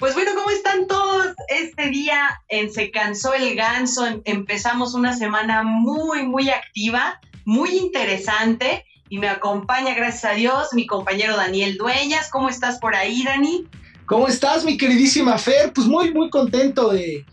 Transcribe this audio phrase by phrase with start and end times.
[0.00, 1.34] Pues bueno, ¿cómo están todos?
[1.48, 7.76] Este día en Se Cansó el Ganso em, empezamos una semana muy, muy activa, muy
[7.76, 12.30] interesante y me acompaña, gracias a Dios, mi compañero Daniel Dueñas.
[12.30, 13.66] ¿Cómo estás por ahí, Dani?
[14.06, 15.70] ¿Cómo estás, mi queridísima Fer?
[15.74, 17.26] Pues muy, muy contento de,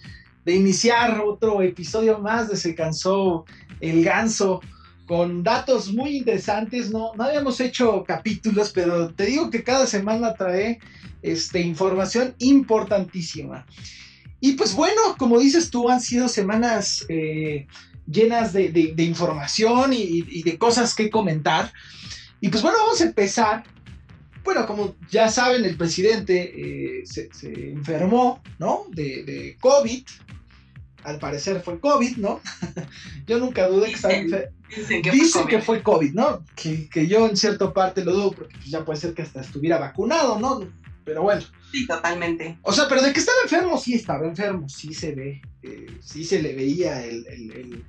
[0.44, 3.46] de iniciar otro episodio más de Se Cansó
[3.80, 4.60] el Ganso
[5.08, 6.92] con datos muy interesantes.
[6.92, 10.80] No, no habíamos hecho capítulos, pero te digo que cada semana trae
[11.22, 13.66] este, información importantísima.
[14.40, 17.66] Y pues bueno, como dices tú, han sido semanas eh,
[18.06, 21.72] llenas de, información y, de cosas que comentar.
[22.40, 23.64] Y pues bueno, vamos a empezar.
[24.44, 27.30] Bueno, como ya saben, el presidente eh, se,
[27.72, 28.86] enfermó, ¿no?
[28.92, 30.04] De, de, COVID.
[31.04, 32.42] Al parecer fue COVID, ¿no?
[33.28, 34.52] yo nunca dudé que estaba enfermo.
[34.76, 36.44] Dicen, que, fue COVID, ¿no?
[36.56, 39.42] Que, que, yo en cierta parte lo dudo, porque pues ya puede ser que hasta
[39.42, 40.68] estuviera vacunado, ¿no?
[41.06, 41.42] Pero bueno.
[41.72, 42.58] Sí, totalmente.
[42.64, 46.26] O sea, pero de que estaba enfermo, sí estaba enfermo, sí se ve, eh, sí
[46.26, 47.86] se le veía el,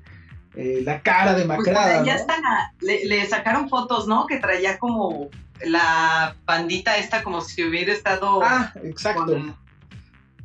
[0.54, 2.42] eh, la cara de Pues ya están,
[2.80, 4.26] le, sacaron fotos, ¿no?
[4.26, 5.30] Que traía como
[5.64, 8.40] la bandita esta como si hubiera estado...
[8.42, 9.36] Ah, exacto.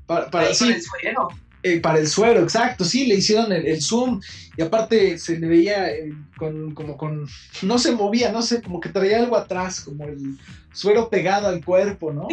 [0.08, 1.30] para, para el suero.
[1.66, 4.20] Eh, para el suero, exacto, sí, le hicieron el, zoom
[4.58, 5.88] y aparte se le veía
[6.36, 7.26] con, como con,
[7.62, 10.38] no se movía, no sé, como que traía algo atrás, como el
[10.74, 12.28] suero pegado al cuerpo, ¿no?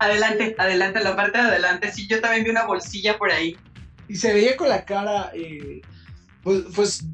[0.00, 1.92] Adelante, adelante, la parte de adelante.
[1.92, 3.54] Sí, yo también vi una bolsilla por ahí.
[4.08, 5.82] Y se veía con la cara, eh,
[6.42, 7.04] pues, pues,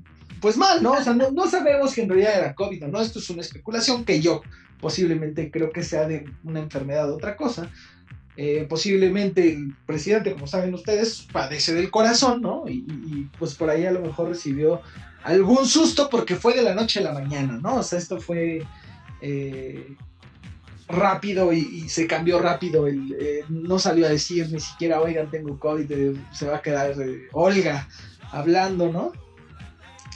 [0.40, 0.92] pues mal, ¿no?
[0.92, 3.00] O sea, no, sabemos que en realidad era COVID, ¿no?
[3.00, 4.40] Esto es una especulación que yo
[4.80, 7.70] posiblemente creo que sea de una enfermedad o otra cosa.
[8.38, 12.64] Eh, posiblemente el presidente, como saben ustedes, padece del corazón, ¿no?
[12.68, 14.82] Y, pues por ahí a lo mejor recibió
[15.24, 17.76] algún susto porque fue de la noche a la mañana, ¿no?
[17.76, 18.62] O sea, esto fue
[19.22, 19.96] eh,
[20.86, 22.86] rápido y, se cambió rápido.
[22.86, 26.62] El, eh, no salió a decir ni siquiera, oigan, tengo COVID, eh, se va a
[26.62, 26.94] quedar
[27.32, 27.88] Olga
[28.32, 29.12] hablando, ¿no?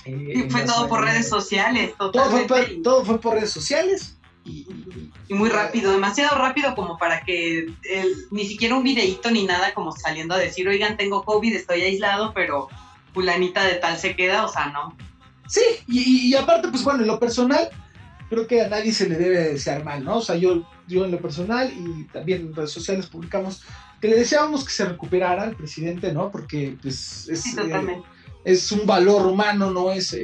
[0.07, 4.17] y fue todo por redes sociales, todo fue, todo fue por redes sociales.
[4.45, 4.67] Y,
[5.31, 7.67] muy rápido, demasiado rápido como para que
[8.31, 12.33] ni siquiera un videíto ni nada como saliendo a decir, oigan, tengo COVID, estoy aislado,
[12.35, 12.69] pero
[13.15, 14.97] fulanita de tal se queda, o sea, no.
[15.47, 17.71] Sí, y, y aparte, pues bueno, en lo personal,
[18.31, 20.19] creo que a nadie se le debe desear mal, ¿no?
[20.19, 23.63] O sea, yo, yo en lo personal y también en redes sociales publicamos
[24.01, 26.31] que le deseábamos que se recuperara el presidente, ¿no?
[26.31, 28.03] Porque pues es, eh,
[28.45, 30.17] es un valor humano, no es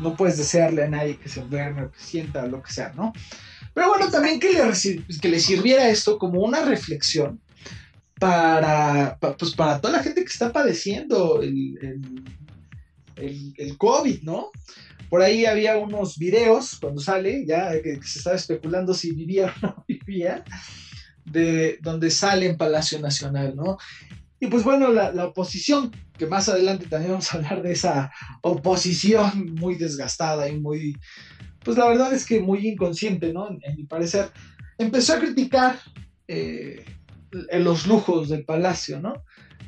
[0.00, 3.12] no puedes desearle a nadie que se enferme, que sienta lo que sea, ¿no?
[3.72, 7.40] Pero bueno, también que le, que le sirviera esto como una reflexión
[8.18, 11.76] para, pues para toda la gente que está padeciendo el,
[13.16, 14.50] el, el COVID, ¿no?
[15.14, 19.66] Por ahí había unos videos cuando sale, ya que, se estaba especulando si vivía o
[19.66, 20.44] no vivía,
[21.24, 23.78] de donde sale en Palacio Nacional, ¿no?
[24.44, 28.12] Y pues bueno, la, oposición, que más adelante también vamos a hablar de esa
[28.42, 30.98] oposición muy desgastada y muy,
[31.64, 33.48] pues la verdad es que muy inconsciente, ¿no?
[33.48, 34.30] En, mi parecer,
[34.76, 35.78] empezó a criticar
[36.28, 36.84] eh,
[37.54, 39.14] los lujos del palacio, ¿no?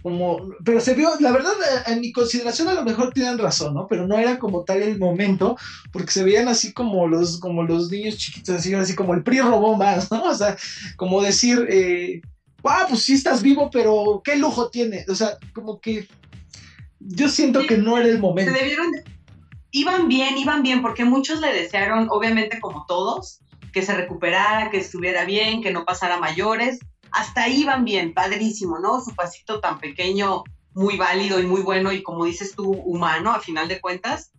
[0.02, 3.74] como, pero se vio, la verdad, eh, en mi consideración a lo mejor tienen razón,
[3.74, 3.88] ¿no?
[3.88, 5.56] Pero no era como tal el momento,
[5.90, 9.40] porque se veían así como los, como los niños chiquitos, así, así como el PRI
[9.40, 10.22] robó más, ¿no?
[10.22, 10.56] O sea,
[10.96, 12.20] como decir, eh,
[12.68, 16.08] ah, pues sí estás vivo, pero qué lujo tiene, o sea, como que
[17.00, 18.52] yo siento que no era el momento.
[18.52, 18.92] Se debieron,
[19.70, 23.40] iban bien, iban bien, porque muchos le desearon, obviamente como todos,
[23.72, 26.78] que se recuperara, que estuviera bien, que no pasara mayores,
[27.12, 29.02] hasta ahí van bien, padrísimo, ¿no?
[29.02, 30.44] Su pasito tan pequeño,
[30.74, 34.32] muy válido y muy bueno y como dices tú, humano a final de cuentas.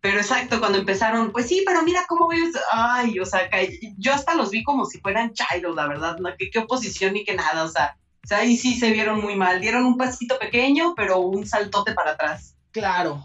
[0.00, 3.48] Pero exacto, cuando empezaron, pues sí, pero mira cómo ves, ay, o sea,
[3.96, 6.30] yo hasta los vi como si fueran chairos, la verdad, ¿no?
[6.38, 9.60] ¿Qué, oposición ni qué nada, o sea, o sea, ahí sí se vieron muy mal,
[9.60, 12.54] dieron un pasito pequeño, pero un saltote para atrás.
[12.70, 13.24] Claro.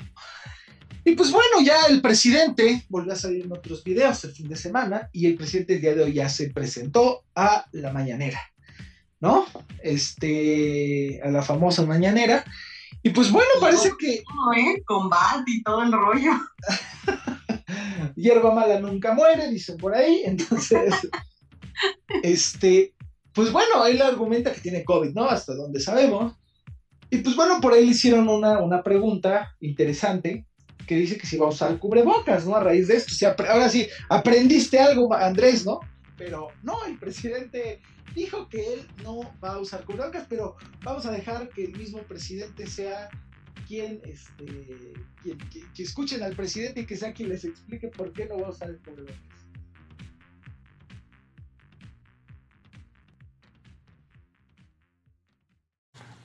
[1.05, 4.55] Y pues bueno, ya el presidente volvió a salir en otros videos el fin de
[4.55, 8.39] semana y el presidente el día de hoy ya se presentó a la mañanera.
[9.23, 9.45] ¿no?
[9.81, 12.43] Este, a la famosa mañanera.
[13.03, 14.13] Y pues bueno, parece que...
[14.13, 14.83] ¿eh?
[14.85, 16.31] Combate y todo el rollo.
[18.15, 20.21] Hierba mala nunca muere, dicen por ahí.
[20.23, 20.93] Entonces,
[22.23, 22.93] este,
[23.33, 25.25] pues bueno, él argumenta que tiene COVID, ¿no?
[25.25, 26.33] Hasta donde sabemos.
[27.09, 30.45] Y pues bueno, por ahí le hicieron una, una pregunta interesante
[30.87, 32.55] que dice que si va a usar cubrebocas, ¿no?
[32.55, 33.13] A raíz de esto.
[33.49, 35.79] ahora sí, aprendiste algo, Andrés, ¿no?
[36.17, 37.81] Pero no, el presidente
[38.13, 41.99] dijo que él no va a usar cubrebocas, pero vamos a dejar que el mismo
[42.03, 43.09] presidente sea
[43.67, 44.93] quien, este,
[45.73, 48.51] que, escuchen al presidente y que sea quien les explique por qué no va a
[48.51, 49.17] usar el cubrebocas.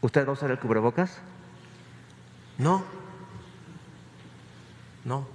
[0.01, 1.19] ¿Usted va a usar el cubrebocas?
[2.57, 2.85] No,
[5.05, 5.27] no.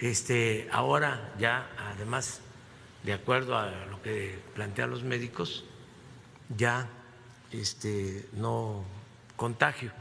[0.00, 2.40] Este, ahora ya, además,
[3.08, 5.64] de acuerdo a lo que plantean los médicos,
[6.54, 6.86] ya
[7.50, 8.84] este, no
[9.34, 9.92] contagio.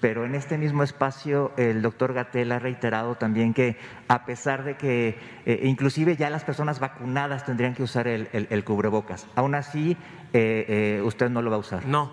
[0.00, 3.76] Pero en este mismo espacio el doctor Gatel ha reiterado también que
[4.06, 9.26] a pesar de que eh, inclusive ya las personas vacunadas tendrían que usar el, cubrebocas,
[9.34, 9.96] aún así
[10.32, 11.84] eh, eh, usted no lo va a usar.
[11.84, 12.12] No,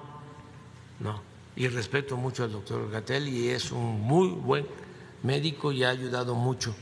[1.00, 1.22] no.
[1.56, 4.66] Y respeto mucho al doctor Gatel y es un muy buen
[5.22, 6.76] médico y ha ayudado mucho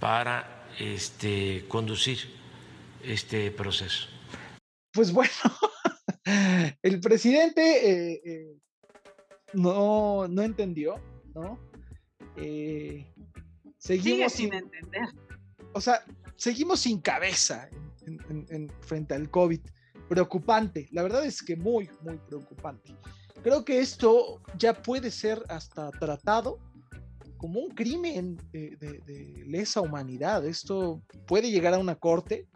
[0.00, 2.18] para este, conducir
[3.02, 4.08] este proceso.
[4.92, 5.30] Pues bueno,
[6.82, 8.56] el presidente eh,
[9.54, 11.00] no, no entendió,
[11.34, 11.58] ¿no?
[12.36, 13.06] Eh,
[13.78, 15.08] seguimos sin, entender.
[15.72, 16.04] O sea,
[16.36, 17.68] seguimos sin cabeza
[18.06, 19.60] en, frente al COVID.
[20.08, 22.94] Preocupante, la verdad es que muy, muy preocupante.
[23.42, 26.58] Creo que esto ya puede ser hasta tratado
[27.44, 30.46] como un crimen de, lesa humanidad.
[30.46, 32.48] Esto puede llegar a una corte.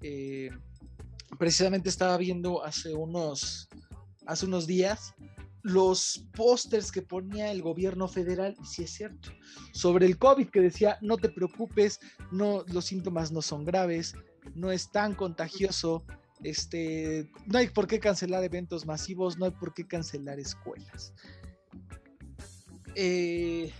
[0.00, 0.48] Eh,
[1.40, 3.68] precisamente estaba viendo hace unos,
[4.24, 5.12] hace unos días
[5.62, 9.30] los pósters que ponía el gobierno federal, sí es cierto,
[9.72, 11.98] sobre el COVID que decía, no te preocupes,
[12.30, 14.14] no, los síntomas no son graves,
[14.54, 16.04] no es tan contagioso,
[16.44, 21.12] este, no hay por qué cancelar eventos masivos, no hay por qué cancelar escuelas.
[22.94, 23.72] Eh,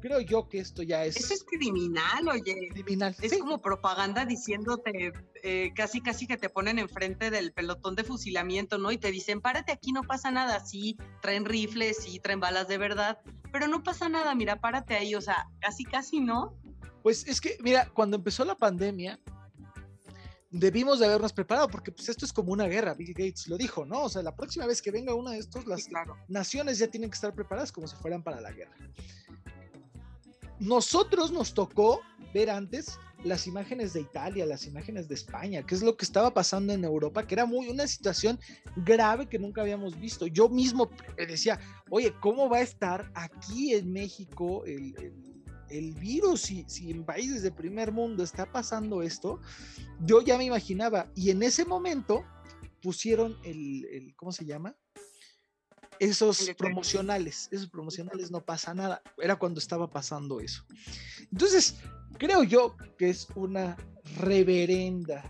[0.00, 1.16] creo yo que esto ya es.
[1.16, 2.68] Eso es criminal, oye.
[2.70, 3.14] Criminal.
[3.20, 5.12] Es como propaganda diciéndote
[5.42, 8.90] eh, casi, casi que te ponen enfrente del pelotón de fusilamiento, ¿no?
[8.92, 10.64] Y te dicen, párate aquí, no pasa nada.
[10.64, 13.18] Sí, traen rifles, sí, traen balas de verdad,
[13.52, 15.14] pero no pasa nada, mira, párate ahí.
[15.14, 16.56] O sea, casi, casi no.
[17.02, 19.18] Pues es que, mira, cuando empezó la pandemia,
[20.50, 23.84] debimos de habernos preparado, porque pues esto es como una guerra, Bill Gates lo dijo,
[23.84, 24.04] ¿no?
[24.04, 25.88] O sea, la próxima vez que venga uno de estos, las
[26.28, 28.74] naciones ya tienen que estar preparadas como si fueran para la guerra
[30.60, 32.00] nosotros nos tocó
[32.34, 36.32] ver antes las imágenes de Italia, las imágenes de España, qué es lo que estaba
[36.32, 38.38] pasando en Europa, que era muy una situación
[38.76, 40.26] grave que nunca habíamos visto.
[40.26, 41.58] Yo mismo decía,
[41.90, 46.42] oye, ¿cómo va a estar aquí en México el, virus?
[46.42, 49.40] Si, si, en países de primer mundo está pasando esto,
[50.00, 51.10] yo ya me imaginaba.
[51.14, 52.24] Y en ese momento
[52.80, 54.76] pusieron el, el ¿cómo se llama?
[56.00, 59.02] Esos promocionales, esos promocionales no pasa nada.
[59.18, 60.64] Era cuando estaba pasando eso.
[61.30, 61.76] Entonces,
[62.18, 63.76] creo yo que es una
[64.16, 65.24] reverenda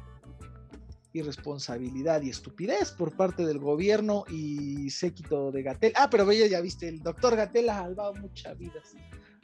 [1.12, 5.92] irresponsabilidad y estupidez por parte del gobierno y séquito de Gatel.
[5.96, 8.94] Ah, pero ya, ya viste, el doctor Gatel ha salvado muchas vidas.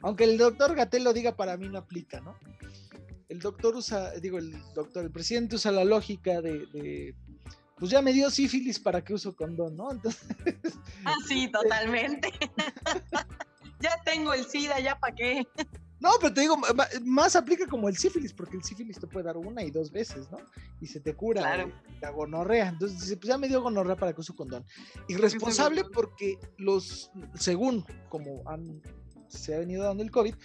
[0.01, 2.37] Aunque el doctor Gatel lo diga, para mí no aplica, ¿no?
[3.27, 7.15] El doctor usa, digo, el doctor, el presidente usa la lógica de
[7.77, 9.91] pues ya me dio sífilis para que uso condón, ¿no?
[9.91, 10.27] Entonces.
[11.03, 12.31] Ah, sí, totalmente.
[13.79, 15.47] ya tengo el SIDA, ya para qué.
[15.99, 16.57] No, pero te digo,
[17.03, 20.29] más aplica como el sífilis, porque el sífilis te puede dar una y dos veces,
[20.29, 20.37] ¿no?
[20.81, 21.67] Y se te cura
[22.01, 22.69] la gonorrea.
[22.69, 24.65] Entonces dice, pues ya me dio gonorrea para que uso condón.
[25.07, 28.81] Irresponsable porque los, según como han,
[29.29, 30.35] se ha venido dando el COVID,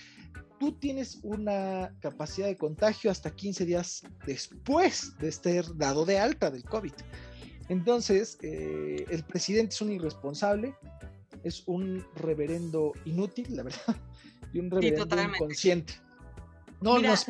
[0.61, 6.51] tú tienes una capacidad de contagio hasta 15 días después de estar dado de alta
[6.51, 6.93] del COVID.
[7.71, 10.77] Entonces, eh, el presidente es un irresponsable,
[11.45, 13.97] es un reverendo inútil, la verdad,
[14.53, 15.95] y un reverendo inconsciente.
[16.83, 17.25] No, no, es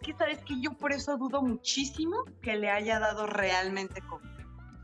[0.00, 4.28] que sabes que yo por eso dudo muchísimo que le haya dado realmente COVID.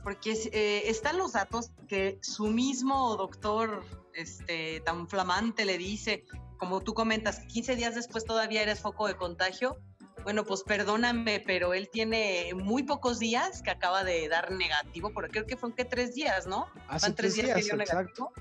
[0.03, 3.83] Porque eh, están los datos que su mismo doctor
[4.15, 6.25] este, tan flamante le dice,
[6.59, 9.79] como tú comentas, 15 días después todavía eres foco de contagio.
[10.25, 15.31] Bueno, pues perdóname, pero él tiene muy pocos días que acaba de dar negativo, porque
[15.31, 16.69] creo que fue que tres días, ¿no?
[16.89, 18.33] Hace tres, días, que dio negativo.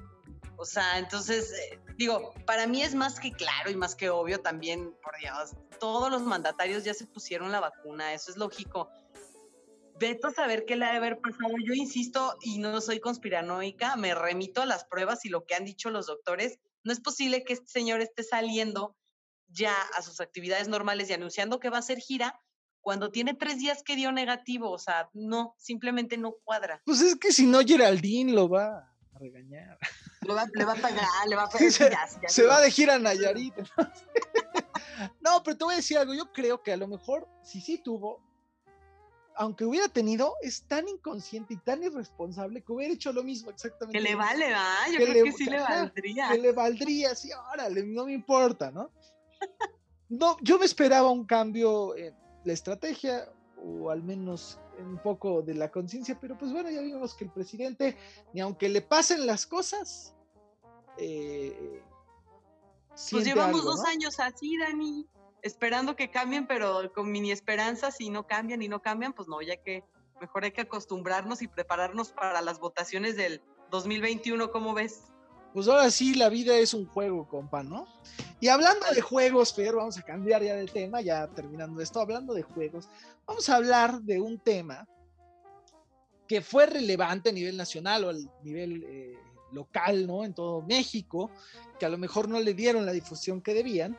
[0.57, 4.39] O sea, entonces, eh, digo, para mí es más que claro y más que obvio
[4.39, 8.89] también, por Dios, todos los mandatarios ya se pusieron la vacuna, eso es lógico.
[9.99, 11.53] Veto saber qué le ha de haber pasado.
[11.63, 15.63] Yo insisto, y no soy conspiranoica, me remito a las pruebas y lo que han
[15.63, 18.95] dicho los doctores no es posible que este señor esté saliendo
[19.47, 22.39] ya a sus actividades normales y anunciando que va a hacer gira
[22.81, 24.71] cuando tiene tres días que dio negativo.
[24.71, 26.81] O sea, no, simplemente no cuadra.
[26.85, 29.77] Pues es que si no, Geraldine lo va a regañar.
[30.21, 31.69] le va a pagar, le va a pagar.
[32.27, 33.55] se, va de gira a Nayarit.
[35.21, 36.13] no, pero te voy a decir algo.
[36.13, 38.26] Yo creo que a lo mejor, si sí tuvo,
[39.37, 43.97] aunque hubiera tenido, es tan inconsciente y tan irresponsable que hubiera hecho lo mismo exactamente.
[43.97, 46.29] Que le vale, va, yo creo que sí le valdría.
[46.29, 48.91] Que le valdría, sí, órale, no me importa, ¿no?
[50.09, 53.31] no, yo me esperaba un cambio en la estrategia,
[53.63, 57.31] o al menos un poco de la conciencia, pero pues bueno, ya vimos que el
[57.31, 57.97] presidente,
[58.33, 60.15] ni aunque le pasen las cosas,
[60.97, 61.81] eh,
[63.11, 65.05] pues llevamos dos años así, Dani,
[65.47, 69.41] esperando que cambien, pero con mini esperanzas, si no cambian y no cambian, pues no,
[69.41, 69.83] ya que
[70.21, 75.05] mejor hay que acostumbrarnos y prepararnos para las votaciones del 2021, ¿cómo ves?
[75.53, 77.87] Pues ahora sí, la vida es un juego, compa, ¿no?
[78.39, 82.33] Y hablando de juegos, Fer, vamos a cambiar ya de tema, ya terminando esto, hablando
[82.33, 82.89] de juegos,
[83.25, 84.87] vamos a hablar de un tema
[86.27, 88.13] que fue relevante a nivel nacional o a
[88.43, 89.17] nivel eh,
[89.51, 90.23] local, ¿no?
[90.23, 91.31] En todo México,
[91.79, 93.97] que a lo mejor no le dieron la difusión que debían.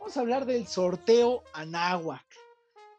[0.00, 2.24] Vamos a hablar del sorteo Anáhuac.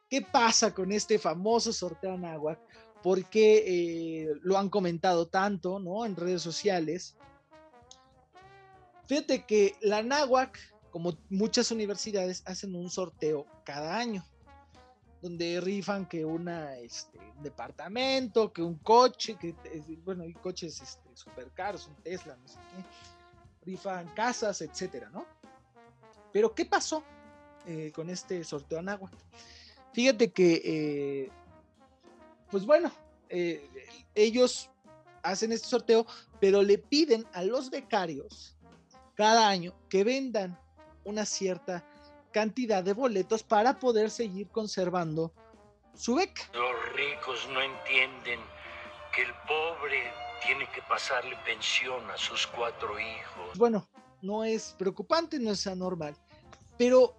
[0.07, 2.59] ¿Qué pasa con este famoso sorteo Anáhuac?
[3.01, 6.05] Porque eh, lo han comentado tanto, ¿no?
[6.05, 7.17] En redes sociales.
[9.07, 10.59] Fíjate que la Anáhuac,
[10.91, 14.23] como muchas universidades, hacen un sorteo cada año
[15.23, 16.19] donde rifan que
[16.83, 19.55] este, un departamento, que un coche, que,
[20.03, 25.40] bueno, hay coches este, super caros, un Tesla, no sé qué, rifan casas, etcétera, ¿no?
[26.31, 27.03] Pero, ¿qué pasó
[27.65, 29.11] eh, con este sorteo Anáhuac?
[29.93, 31.31] Fíjate que, eh,
[32.49, 32.91] pues bueno,
[33.29, 33.69] eh,
[34.15, 34.69] ellos
[35.23, 36.05] hacen este sorteo,
[36.39, 38.57] pero le piden a los becarios
[39.15, 40.57] cada año que vendan
[41.03, 41.85] una cierta
[42.31, 45.33] cantidad de boletos para poder seguir conservando
[45.93, 46.43] su beca.
[46.53, 48.39] Los ricos no entienden
[49.13, 50.11] que el pobre
[50.45, 53.57] tiene que pasarle pensión a sus cuatro hijos.
[53.57, 53.87] Bueno,
[54.21, 56.15] no es preocupante, no es anormal,
[56.77, 57.15] pero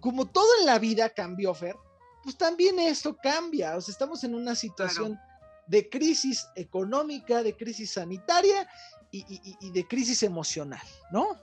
[0.00, 1.76] como todo en la vida cambió, Fer,
[2.22, 5.18] pues también esto cambia, o sea, estamos en una situación
[5.66, 8.68] de crisis económica, de crisis sanitaria
[9.10, 11.36] y de crisis emocional, ¿no?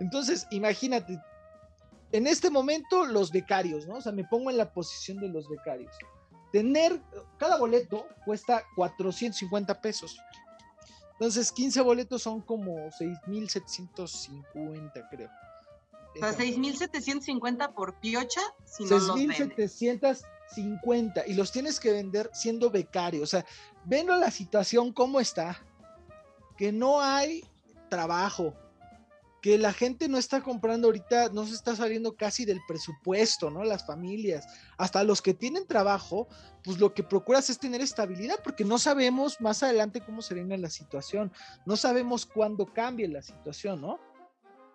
[0.00, 1.20] Entonces, imagínate,
[2.12, 3.96] en este momento los becarios, ¿no?
[3.96, 5.94] O sea, me pongo en la posición de los becarios.
[6.52, 7.00] Tener,
[7.38, 10.18] cada boleto cuesta 450 pesos.
[11.18, 15.28] Entonces, 15 boletos son como 6.750, creo.
[16.14, 23.24] O sea, 6.750 por piocha, si no 6.750 y los tienes que vender siendo becario.
[23.24, 23.44] O sea,
[23.84, 25.60] viendo la situación cómo está,
[26.56, 27.44] que no hay
[27.88, 28.54] trabajo,
[29.40, 33.62] que la gente no está comprando ahorita, no se está saliendo casi del presupuesto, ¿no?
[33.64, 36.28] Las familias, hasta los que tienen trabajo,
[36.64, 40.56] pues lo que procuras es tener estabilidad, porque no sabemos más adelante cómo se venga
[40.56, 41.32] la situación,
[41.66, 44.00] no sabemos cuándo cambie la situación, ¿no?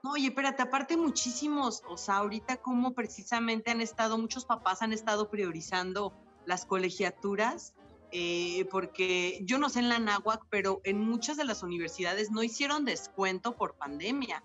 [0.03, 4.91] No, oye, espérate, aparte muchísimos, o sea, ahorita como precisamente han estado, muchos papás han
[4.91, 6.13] estado priorizando
[6.45, 7.73] las colegiaturas,
[8.11, 12.43] eh, porque yo no sé en la NAWAC, pero en muchas de las universidades no
[12.43, 14.43] hicieron descuento por pandemia.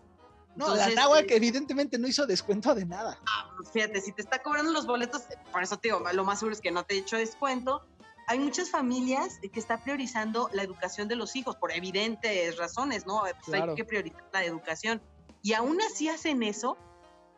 [0.59, 3.17] No, la Nahuac evidentemente no hizo descuento de nada.
[3.29, 5.23] Ah, pues fíjate, si te está cobrando los boletos,
[5.53, 7.87] por eso te digo, lo más seguro es que no te he hecho descuento.
[8.27, 13.23] Hay muchas familias que están priorizando la educación de los hijos por evidentes razones, ¿no?
[13.47, 15.00] Pues hay que priorizar la educación.
[15.43, 16.77] Y aún así hacen eso,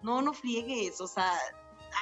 [0.00, 1.30] no, no friegues, o sea,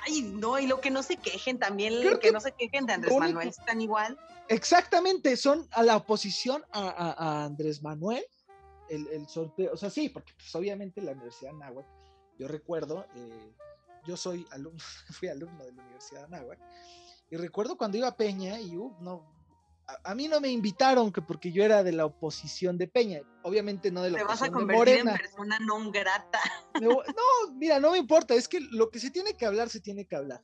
[0.06, 2.92] ay, no, y lo que no se quejen también, lo que, no se quejen de
[2.92, 4.16] Andrés Manuel, están igual.
[4.46, 8.24] Exactamente, son a la oposición a Andrés Manuel
[8.88, 11.86] el, sorteo, o sea, sí, porque pues, obviamente la Universidad de Anáhuac,
[12.38, 13.52] yo recuerdo, eh,
[14.06, 14.78] yo soy alumno,
[15.18, 16.58] fui alumno de la Universidad de Anáhuac,
[17.30, 19.38] y recuerdo cuando iba a Peña y uh, no,
[20.04, 23.90] a, mí no me invitaron que porque yo era de la oposición de Peña, obviamente
[23.90, 26.40] no de la Te vas a convertir en persona non grata.
[26.80, 27.02] No,
[27.54, 30.16] mira, no me importa, es que lo que se tiene que hablar, se tiene que
[30.16, 30.42] hablar.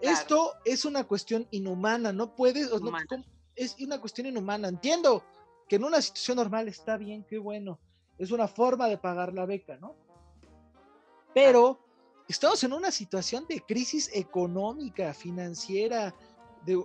[0.00, 2.92] Esto es una cuestión inhumana, no puedes, no,
[3.54, 5.22] es una cuestión inhumana, entiendo,
[5.70, 7.78] que en una situación normal está bien, qué bueno,
[8.18, 9.94] es una forma de pagar la beca, ¿no?
[11.32, 11.78] Pero
[12.26, 16.12] estamos en una situación de crisis económica, financiera,
[16.66, 16.76] de,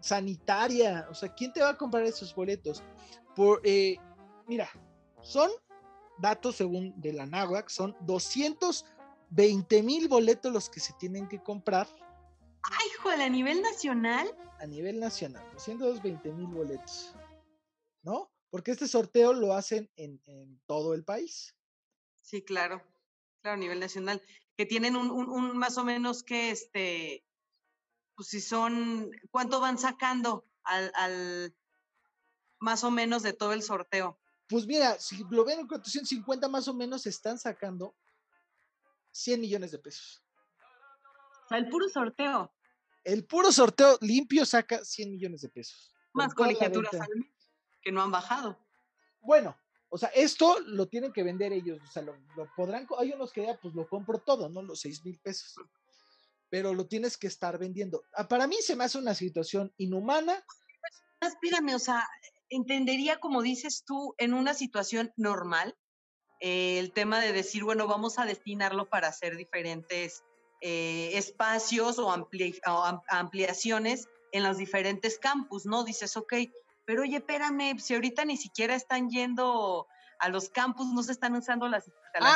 [0.00, 2.82] sanitaria, o sea, ¿quién te va a comprar esos boletos?
[3.36, 3.96] Por, eh,
[4.48, 4.68] mira,
[5.20, 5.48] son
[6.18, 11.86] datos según de la NAWAC, son 220 mil boletos los que se tienen que comprar.
[12.64, 14.36] Ay, joder, a nivel nacional.
[14.58, 17.14] A nivel nacional, 220 mil boletos.
[18.02, 18.31] ¿No?
[18.52, 21.56] Porque este sorteo lo hacen en, todo el país.
[22.20, 22.82] Sí, claro,
[23.40, 24.20] claro, a nivel nacional,
[24.58, 27.24] que tienen un, más o menos que, este,
[28.14, 31.56] pues si son, ¿cuánto van sacando al,
[32.58, 34.20] más o menos de todo el sorteo?
[34.48, 37.96] Pues mira, si lo ven en 450 más o menos, están sacando
[39.12, 40.22] 100 millones de pesos.
[41.46, 42.54] O sea, el puro sorteo.
[43.02, 45.94] El puro sorteo limpio saca 100 millones de pesos.
[46.12, 47.31] Más colegiaturas al mes
[47.82, 48.58] que no han bajado.
[49.20, 49.56] Bueno,
[49.88, 52.16] o sea, esto lo tienen que vender ellos, o sea, lo,
[52.56, 54.62] podrán, hay unos que ya pues lo compro todo, ¿no?
[54.62, 55.54] Los seis mil pesos.
[56.48, 58.04] pero lo tienes que estar vendiendo.
[58.14, 60.44] Ah, Para mí se me hace una situación inhumana.
[61.20, 62.06] Espérame, o sea,
[62.50, 65.74] entendería, como dices tú, en una situación normal,
[66.40, 70.24] eh, el tema de decir, bueno, vamos a destinarlo para hacer diferentes
[70.60, 75.84] eh, espacios o, ampli- o am- ampliaciones en los diferentes campus, ¿no?
[75.84, 76.34] Dices, ok,
[76.84, 79.86] pero oye, espérame, si ahorita ni siquiera están yendo
[80.18, 81.92] a los campus, no se están usando las Ah,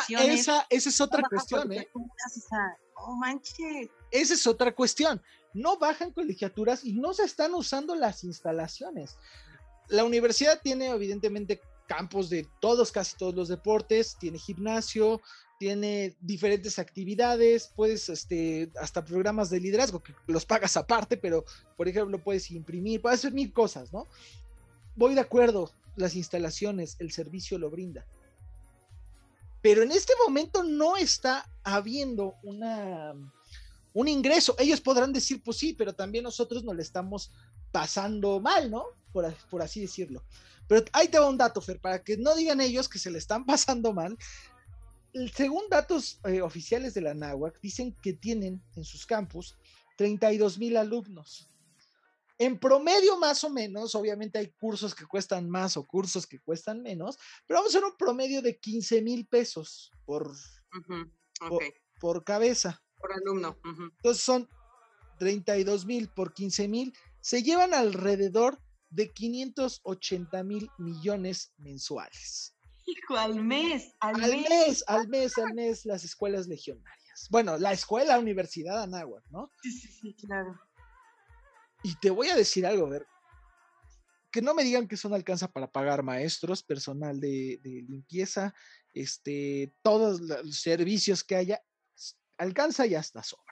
[0.06, 0.40] instalaciones.
[0.40, 1.88] esa, esa es otra no cuestión, ¿eh?
[1.92, 3.88] colegiaturas, O sea, no manches.
[4.10, 5.22] Esa es otra cuestión.
[5.52, 9.16] No bajan colegiaturas y no se están usando las instalaciones.
[9.88, 15.20] La universidad tiene evidentemente campos de todos, casi todos los deportes, tiene gimnasio,
[15.58, 21.44] tiene diferentes actividades, puedes, este, hasta programas de liderazgo que los pagas aparte, pero
[21.76, 24.06] por ejemplo puedes imprimir, puedes hacer mil cosas, ¿no?
[24.94, 28.06] Voy de acuerdo, las instalaciones, el servicio lo brinda.
[29.62, 33.14] Pero en este momento no está habiendo una,
[33.94, 34.54] un ingreso.
[34.58, 37.32] Ellos podrán decir, pues sí, pero también nosotros nos le estamos
[37.72, 38.84] pasando mal, ¿no?
[39.12, 40.22] Por, por así decirlo.
[40.68, 43.18] Pero ahí te va un dato, Fer, para que no digan ellos que se le
[43.18, 44.16] están pasando mal.
[45.34, 49.56] Según datos eh, oficiales de la NAWAC, dicen que tienen en sus campus
[49.96, 51.48] 32 mil alumnos.
[52.38, 56.82] En promedio, más o menos, obviamente hay cursos que cuestan más o cursos que cuestan
[56.82, 60.30] menos, pero vamos a hacer un promedio de 15 mil pesos por,
[61.98, 62.82] por, cabeza.
[62.98, 63.58] por alumno.
[63.64, 63.84] ujú.
[63.84, 64.48] Entonces son
[65.18, 72.55] 32 mil por 15 mil, se llevan alrededor de 580 mil millones mensuales.
[72.86, 74.48] Hijo, al mes, al, Al mes.
[74.48, 77.26] mes, al mes, al mes, las escuelas legionarias.
[77.30, 79.50] Bueno, la escuela Universidad Anáhuac, ¿no?
[79.60, 80.58] Sí, sí, sí, claro.
[81.82, 83.06] Y te voy a decir algo, a ver.
[84.30, 88.54] Que no me digan que eso no alcanza para pagar maestros, personal de, de limpieza,
[88.94, 91.60] este, todos los servicios que haya,
[92.38, 93.44] alcanza y hasta sobra.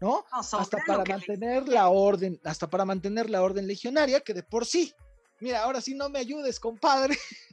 [0.00, 0.24] ¿No?
[0.32, 4.20] No, sobra hasta para que le mantener la orden, hasta para mantener la orden legionaria,
[4.20, 4.92] que de por sí,
[5.40, 7.16] mira, ahora sí no me ayudes, compadre.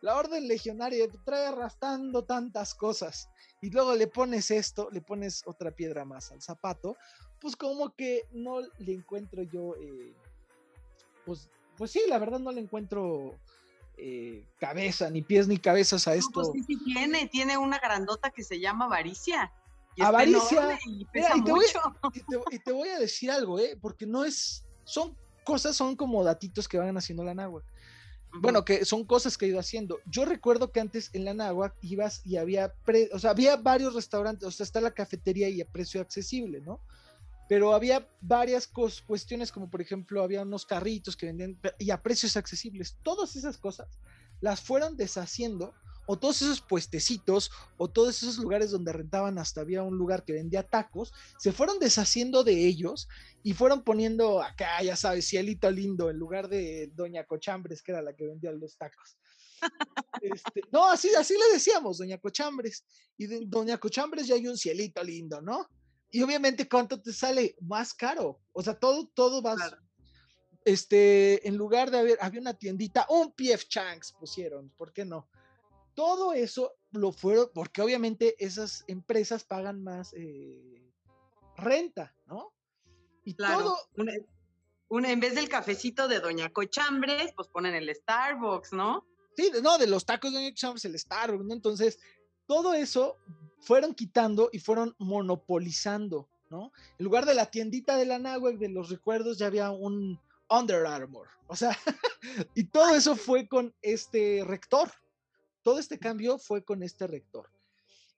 [0.00, 3.28] La orden legionaria te trae arrastrando tantas cosas
[3.60, 6.96] y luego le pones esto, le pones otra piedra más al zapato,
[7.40, 10.14] pues como que no le encuentro yo, eh,
[11.24, 13.38] pues, pues sí, la verdad no le encuentro
[13.96, 16.30] eh, cabeza, ni pies ni cabezas a No, esto.
[16.32, 19.52] pues sí, sí tiene, tiene una grandota que se llama avaricia.
[19.96, 20.58] Y Avaricia.
[20.60, 21.80] enorme Y pesa y te voy- mucho.
[22.14, 23.76] Y te, y te voy a decir algo, ¿eh?
[23.80, 27.66] Porque no es, son cosas, son como datitos que van haciendo la náhuatl.
[28.32, 29.98] Bueno, que son cosas que he ido haciendo.
[30.06, 32.74] Yo recuerdo que antes en la náhuatl ibas y había,
[33.12, 36.80] o sea, había varios restaurantes, o sea, está la cafetería y a precio accesible, ¿no?
[37.48, 42.36] Pero había varias cuestiones, como por ejemplo, había unos carritos que vendían y a precios
[42.36, 42.96] accesibles.
[43.02, 43.88] Todas esas cosas
[44.40, 45.74] las fueron deshaciendo,
[46.06, 50.32] o todos esos puestecitos, o todos esos lugares donde rentaban, hasta había un lugar que
[50.32, 53.08] vendía tacos, se fueron deshaciendo de ellos
[53.42, 58.02] y fueron poniendo acá, ya sabes, cielito lindo, en lugar de Doña Cochambres, que era
[58.02, 59.16] la que vendía los tacos.
[60.20, 62.84] Este, no, así, así le decíamos, Doña Cochambres.
[63.16, 65.68] Y de Doña Cochambres ya hay un cielito lindo, ¿no?
[66.10, 67.56] Y obviamente, ¿cuánto te sale?
[67.60, 68.40] Más caro.
[68.52, 69.54] O sea, todo, todo va.
[69.54, 69.78] Claro.
[70.64, 75.28] Este, en lugar de haber, había una tiendita, un PF Changs pusieron, ¿por qué no?
[75.94, 80.92] Todo eso lo fueron, porque obviamente esas empresas pagan más eh,
[81.56, 82.52] renta, ¿no?
[83.24, 83.58] Y Claro.
[83.64, 84.12] todo, Una-
[84.88, 89.06] una- en vez del cafecito de Doña Cochambres, pues ponen el Starbucks, ¿no?
[89.36, 91.54] Sí, no, de los tacos de Doña Cochambres, el Starbucks, ¿no?
[91.54, 91.98] Entonces,
[92.46, 93.18] todo eso
[93.60, 96.72] fueron quitando y fueron monopolizando, ¿no?
[96.98, 100.84] En lugar de la tiendita de la Nahuac, de los recuerdos, ya había un Under
[100.86, 101.28] Armour.
[101.46, 101.70] O sea,
[102.54, 104.90] y todo eso fue con este rector.
[105.62, 107.50] Todo este cambio fue con este rector.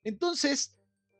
[0.04, 0.76] Entonces,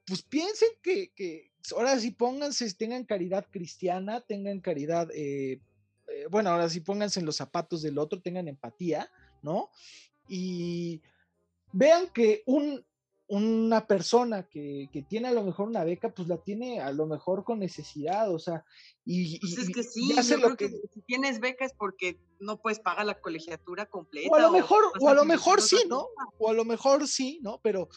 [0.06, 5.60] pues piensen que, que ahora sí pónganse, tengan caridad cristiana, tengan caridad, eh,
[6.08, 9.10] eh, bueno, ahora sí pónganse en los zapatos del otro, tengan empatía,
[9.42, 9.70] ¿no?
[10.28, 11.00] Y
[11.72, 12.84] vean que un,
[13.32, 17.06] una persona que, que tiene a lo mejor una beca, pues la tiene a lo
[17.06, 18.62] mejor con necesidad, o sea,
[19.06, 20.68] y, Pues es que sí, yo creo que...
[20.68, 24.28] si tienes beca es porque no puedes pagar la colegiatura completa.
[24.30, 26.08] O a lo mejor, o a lo mejor sí, ¿no?
[26.38, 27.58] O a lo mejor sí, ¿no?
[27.62, 27.88] Pero,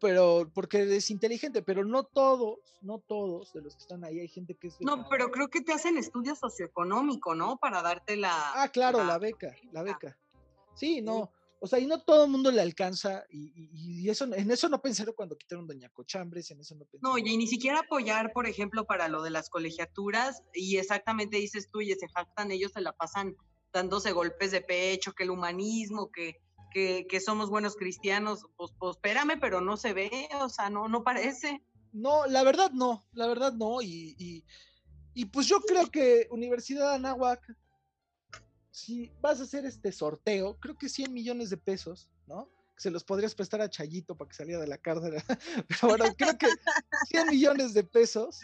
[0.00, 4.28] pero, porque es inteligente, pero no todos, no todos de los que están ahí, hay
[4.28, 7.56] gente que es No, pero creo que te hacen estudio socioeconómico, ¿no?
[7.56, 8.52] Para darte la...
[8.62, 10.18] Ah, claro, la- la beca, la beca.
[10.74, 14.24] Sí, no, o sea, y no todo el mundo le alcanza, y, y- y eso,
[14.32, 17.12] en eso no pensaron cuando quitaron Doña Cochambres, en eso no pensaron.
[17.12, 21.68] No, y ni siquiera apoyar, por ejemplo, para lo de las colegiaturas, y exactamente dices
[21.70, 23.34] tú, y se jactan, ellos se la pasan
[23.72, 26.36] dándose golpes de pecho, que el humanismo, que,
[26.72, 30.88] que, que somos buenos cristianos, pues, pues espérame, pero no se ve, o sea, no,
[30.88, 31.62] no parece.
[31.92, 33.80] No, la verdad no, la verdad no.
[33.82, 34.44] Y,
[35.14, 37.40] y, pues yo creo que Universidad de Anáhuac,
[38.74, 42.50] si vas a hacer este sorteo, creo que 100 millones de pesos, ¿no?
[42.76, 45.14] Se los podrías prestar a Chayito para que saliera de la cárcel.
[45.68, 46.48] Pero bueno, creo que
[47.06, 48.40] 100 millones de pesos,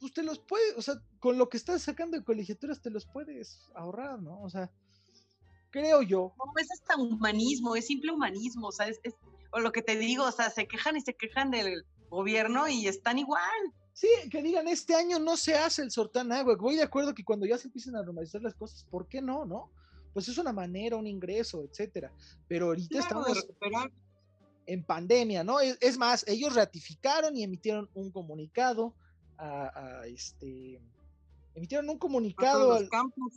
[0.00, 3.04] pues te los puedes, o sea, con lo que estás sacando de colegiaturas te los
[3.04, 4.40] puedes ahorrar, ¿no?
[4.40, 4.70] O sea,
[5.68, 6.32] creo yo.
[6.38, 8.98] No, es hasta humanismo, es simple humanismo, o sea, es,
[9.50, 12.88] o lo que te digo, o sea, se quejan y se quejan del gobierno y
[12.88, 13.74] están igual.
[13.96, 16.54] Sí, que digan, este año no se hace el sortán agua.
[16.60, 19.46] Voy de acuerdo que cuando ya se empiecen a normalizar las cosas, ¿por qué no,
[19.46, 19.70] no?
[20.12, 22.12] Pues es una manera, un ingreso, etcétera.
[22.46, 23.48] Pero ahorita estamos
[24.66, 25.60] en pandemia, ¿no?
[25.60, 28.94] Es, más, ellos ratificaron y emitieron un comunicado
[29.38, 30.78] a, este
[31.54, 33.32] emitieron un comunicado a los campos.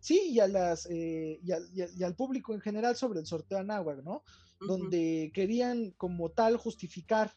[0.00, 4.22] Sí, y a las eh, y, al público en general sobre el sorteo Anáhuac, ¿no?
[4.60, 7.32] Donde querían como tal justificar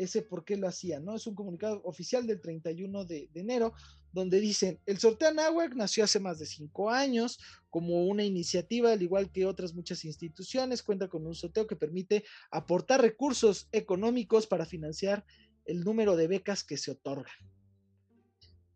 [0.00, 1.14] ese por qué lo hacían, ¿no?
[1.14, 3.74] Es un comunicado oficial del 31 de, enero,
[4.12, 9.02] donde dicen, el sorteo Anáhuac nació hace más de cinco años como una iniciativa, al
[9.02, 14.64] igual que otras muchas instituciones, cuenta con un sorteo que permite aportar recursos económicos para
[14.64, 15.24] financiar
[15.66, 17.36] el número de becas que se otorgan.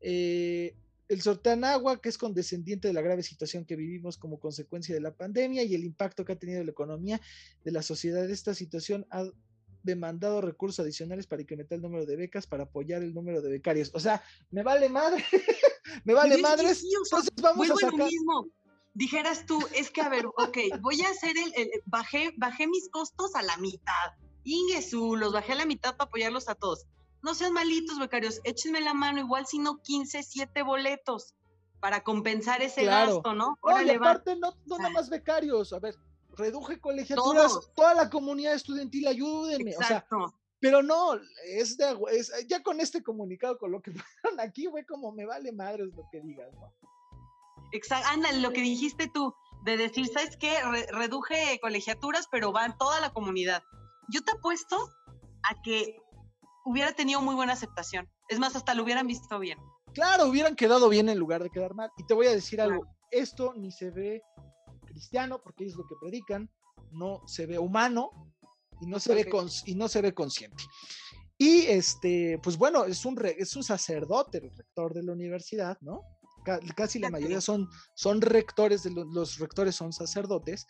[0.00, 0.76] Eh,
[1.08, 5.14] el sorteo Anáhuac es condescendiente de la grave situación que vivimos como consecuencia de la
[5.14, 7.20] pandemia y el impacto que ha tenido la economía
[7.64, 8.28] de la sociedad.
[8.28, 9.30] Esta situación ha
[9.84, 13.90] demandado recursos adicionales para incrementar el número de becas, para apoyar el número de becarios.
[13.94, 15.24] O sea, me vale madre,
[16.04, 16.68] me vale madre.
[16.68, 18.08] entonces vamos a sacar...
[18.10, 18.48] mismo.
[18.94, 23.34] Dijeras tú, es que a ver, ok, voy a hacer el, bajé, bajé mis costos
[23.34, 24.12] a la mitad.
[24.44, 26.86] Ingesu, los bajé a la mitad para apoyarlos a todos.
[27.22, 31.34] No sean malitos, becarios, échenme la mano, igual si no 15, 7 boletos
[31.80, 33.58] para compensar ese gasto, ¿no?
[33.62, 35.96] Oye, aparte, no, no nada más becarios, a ver,
[36.36, 39.72] reduje colegiaturas, toda la comunidad estudiantil, ayúdenme.
[39.72, 40.16] Exacto.
[40.16, 41.14] O sea, pero no,
[41.46, 43.92] es de es, ya con este comunicado, con lo que
[44.22, 46.72] fueron aquí, güey, como me vale madres lo que digas, ¿no?
[47.72, 50.56] Exacto, ándale, lo que dijiste tú, de decir, ¿sabes qué?
[50.90, 53.62] reduje colegiaturas, pero van toda la comunidad.
[54.08, 54.76] Yo te apuesto
[55.42, 55.98] a que
[56.64, 58.08] hubiera tenido muy buena aceptación.
[58.28, 59.58] Es más, hasta lo hubieran visto bien.
[59.92, 61.90] Claro, hubieran quedado bien en lugar de quedar mal.
[61.98, 64.22] Y te voy a decir algo, esto ni se ve
[64.94, 66.48] cristiano, porque es lo que predican,
[66.92, 68.32] no se ve humano
[68.80, 69.30] y no se ve,
[69.66, 70.62] y no se ve consciente.
[71.36, 76.02] Y este, pues bueno, es un, es un sacerdote, el rector de la universidad, ¿no?
[76.76, 80.66] Casi la mayoría son, son rectores, de los, rectores son sacerdotes.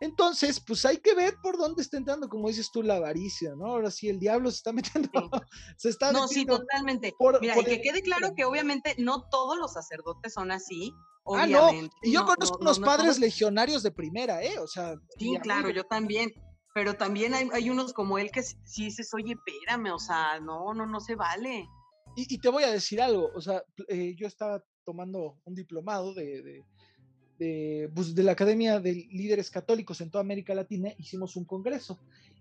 [0.00, 3.66] Entonces, pues hay que ver por dónde está entrando, como dices tú, la avaricia, ¿no?
[3.66, 4.72] Ahora sí, el diablo se está
[5.10, 5.30] metiendo,
[5.76, 7.14] se está No, sí, totalmente.
[7.40, 10.92] Mira, que quede claro que obviamente no todos los sacerdotes son así,
[11.36, 11.70] Ah, no,
[12.02, 14.58] y yo conozco unos padres legionarios de primera, ¿eh?
[14.58, 14.94] O sea.
[15.18, 16.32] Sí, claro, yo también.
[16.74, 20.86] Pero también hay, unos como él que si dices, oye, espérame, o sea, no, no,
[20.86, 21.66] no se vale.
[22.14, 26.42] Y, te voy a decir algo, o sea, eh, yo estaba tomando un diplomado de,
[26.42, 26.64] de,
[27.38, 31.98] pues, de, la Academia de Líderes Católicos en toda América Latina, hicimos un congreso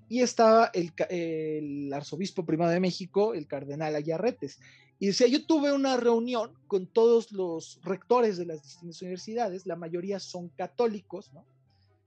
[0.10, 4.60] y estaba el, arzobispo primado de México, el cardenal Ayarretes,
[5.00, 9.76] y decía, yo tuve una reunión con todos los rectores de las distintas universidades, la
[9.76, 11.30] mayoría son católicos.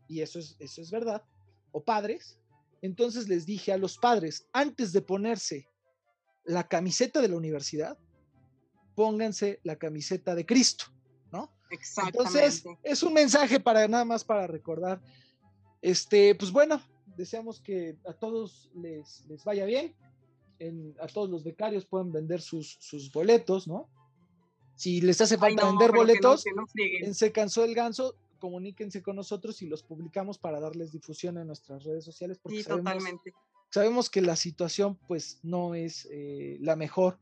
[0.08, 1.22] Y eso es, eso es verdad,
[1.70, 2.40] o padres.
[2.82, 5.68] Entonces les dije a los padres, antes de ponerse
[6.44, 7.96] la camiseta de la universidad,
[8.96, 10.86] pónganse la camiseta de Cristo.
[12.06, 15.00] Entonces, es un mensaje para nada más para recordar.
[15.82, 16.80] Este, pues bueno,
[17.16, 19.94] deseamos que a todos les, les vaya bien
[21.00, 23.88] a todos los becarios pueden vender sus, sus boletos, ¿no?
[24.74, 26.44] Si les hace falta vender boletos,
[26.76, 31.46] en Se Cansó el Ganso, comuníquense con nosotros y los publicamos para darles difusión en
[31.46, 32.38] nuestras redes sociales.
[32.38, 33.34] Porque sí, sabemos, totalmente.
[33.70, 37.18] Sabemos que la situación pues no es eh, la mejor.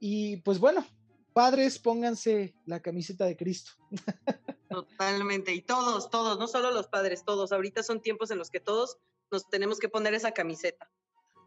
[0.00, 0.84] Y pues bueno,
[1.32, 3.72] padres, pónganse la camiseta de Cristo.
[4.70, 7.52] Totalmente, y todos, todos, no solo los padres, todos.
[7.52, 8.98] Ahorita son tiempos en los que todos
[9.30, 10.90] nos tenemos que poner esa camiseta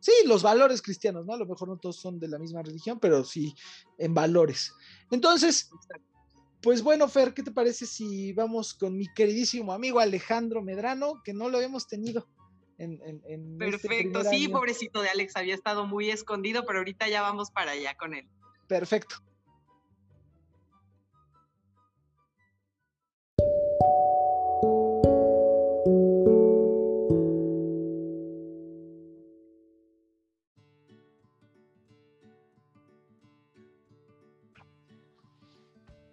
[0.06, 1.34] sí, los valores cristianos, ¿no?
[1.34, 3.56] A lo mejor no todos son de la misma religión, pero sí
[3.98, 4.72] en valores.
[5.10, 5.72] Entonces,
[6.62, 11.34] pues bueno, Fer, ¿qué te parece si vamos con mi queridísimo amigo Alejandro Medrano, que
[11.34, 12.28] no lo hemos tenido
[12.78, 13.00] en...
[13.02, 17.50] en, este Perfecto, sí, pobrecito de Alex, había estado muy escondido, pero ahorita ya vamos
[17.50, 18.28] para allá con él.
[18.68, 19.16] Perfecto.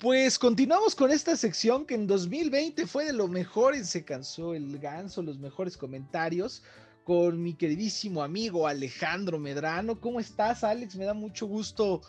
[0.03, 4.53] Pues continuamos con esta sección que en 2020 fue de lo mejor y se cansó
[4.53, 6.65] el ganso, los mejores comentarios,
[7.05, 10.01] con mi queridísimo amigo Alejandro Medrano.
[10.01, 10.97] ¿Cómo estás, Alex?
[10.97, 12.01] Me da mucho gusto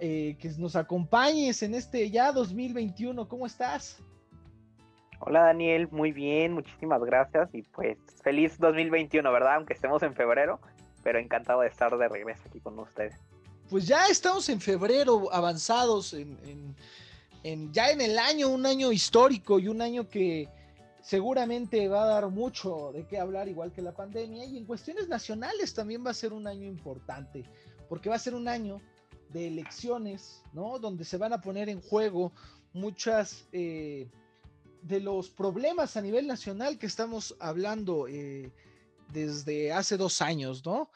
[0.00, 3.28] eh, que nos acompañes en este ya 2021.
[3.28, 4.02] ¿Cómo estás?
[5.20, 9.54] Hola Daniel, muy bien, muchísimas gracias y pues feliz 2021, ¿verdad?
[9.54, 10.58] Aunque estemos en febrero,
[11.04, 13.14] pero encantado de estar de regreso aquí con ustedes.
[13.70, 16.74] Pues ya estamos en febrero avanzados, en,
[17.72, 20.48] ya en el año, un año histórico y un año que
[21.02, 25.08] seguramente va a dar mucho de qué hablar, igual que la pandemia, y en cuestiones
[25.08, 27.44] nacionales también va a ser un año importante,
[27.88, 28.80] porque va a ser un año
[29.30, 30.78] de elecciones, ¿no?
[30.78, 32.32] Donde se van a poner en juego
[32.72, 33.46] muchas...
[33.52, 34.08] Eh,
[34.82, 38.52] de los problemas a nivel nacional que estamos hablando eh,
[39.12, 40.90] desde hace dos años, ¿no?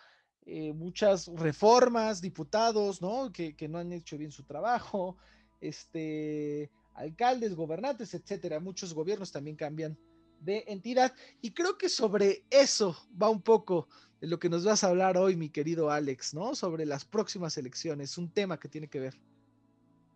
[0.45, 3.31] Eh, muchas reformas, diputados, ¿no?
[3.33, 5.17] Que, no han hecho bien su trabajo,
[5.63, 8.61] este, alcaldes, gobernantes, etcétera.
[8.61, 9.97] Muchos gobiernos también cambian
[10.41, 11.13] de entidad.
[11.41, 13.89] Y creo que sobre eso va un poco
[14.21, 16.55] lo que nos vas a hablar hoy, mi querido Alex, ¿no?
[16.55, 19.15] Sobre las próximas elecciones, un tema que tiene que ver.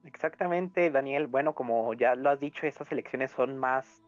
[0.05, 1.27] Exactamente, Daniel.
[1.27, 4.03] Bueno, como ya lo has dicho, estas elecciones son más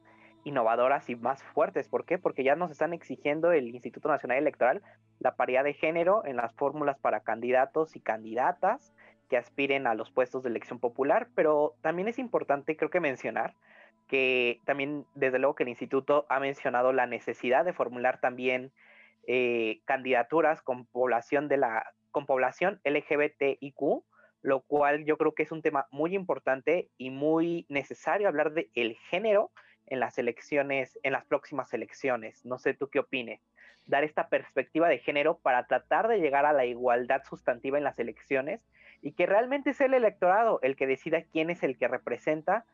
[0.44, 1.88] innovadoras y más fuertes.
[1.88, 2.18] ¿Por qué?
[2.18, 4.82] Porque ya nos están exigiendo el Instituto Nacional Electoral
[5.18, 8.92] la paridad de género en las fórmulas para candidatos y candidatas
[9.28, 13.54] que aspiren a los puestos de elección popular, pero también es importante, creo que mencionar,
[14.08, 18.72] que también, desde luego que el instituto ha mencionado la necesidad de formular también
[19.26, 24.02] eh, candidaturas con población de la con población LGBTIQ
[24.42, 28.70] lo cual yo creo que es un tema muy importante y muy necesario hablar de
[28.74, 29.50] el género
[29.86, 32.44] en las elecciones, en las próximas elecciones.
[32.44, 33.40] No sé tú qué opines.
[33.88, 37.98] Dar esta perspectiva de género para tratar de llegar a la igualdad sustantiva en las
[37.98, 38.60] elecciones
[39.02, 42.64] y que realmente sea el electorado el que decida quién es el que representa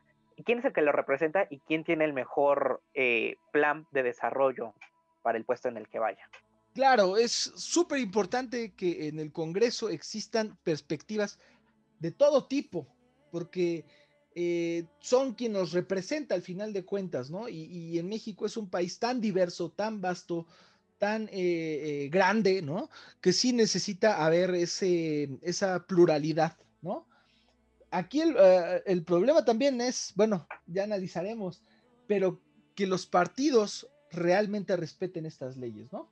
[0.43, 4.73] quién es el que lo representa y quién tiene el mejor eh, plan de desarrollo
[5.21, 6.29] para el puesto en el que vaya.
[6.73, 11.39] Claro, es súper importante que en el Congreso existan perspectivas
[11.99, 12.85] de todo tipo,
[13.31, 13.85] porque
[14.35, 17.47] eh, son quien nos representa al final de cuentas, ¿no?
[17.47, 20.47] Y, en México es un país tan diverso, tan vasto,
[20.97, 22.89] tan eh, eh, grande, ¿no?
[23.21, 27.07] Que sí necesita haber ese, esa pluralidad, ¿no?
[27.91, 28.35] Aquí el,
[28.85, 31.63] el problema también es, bueno, ya analizaremos,
[32.07, 32.41] pero
[32.75, 36.11] que los partidos realmente respeten estas leyes, ¿no?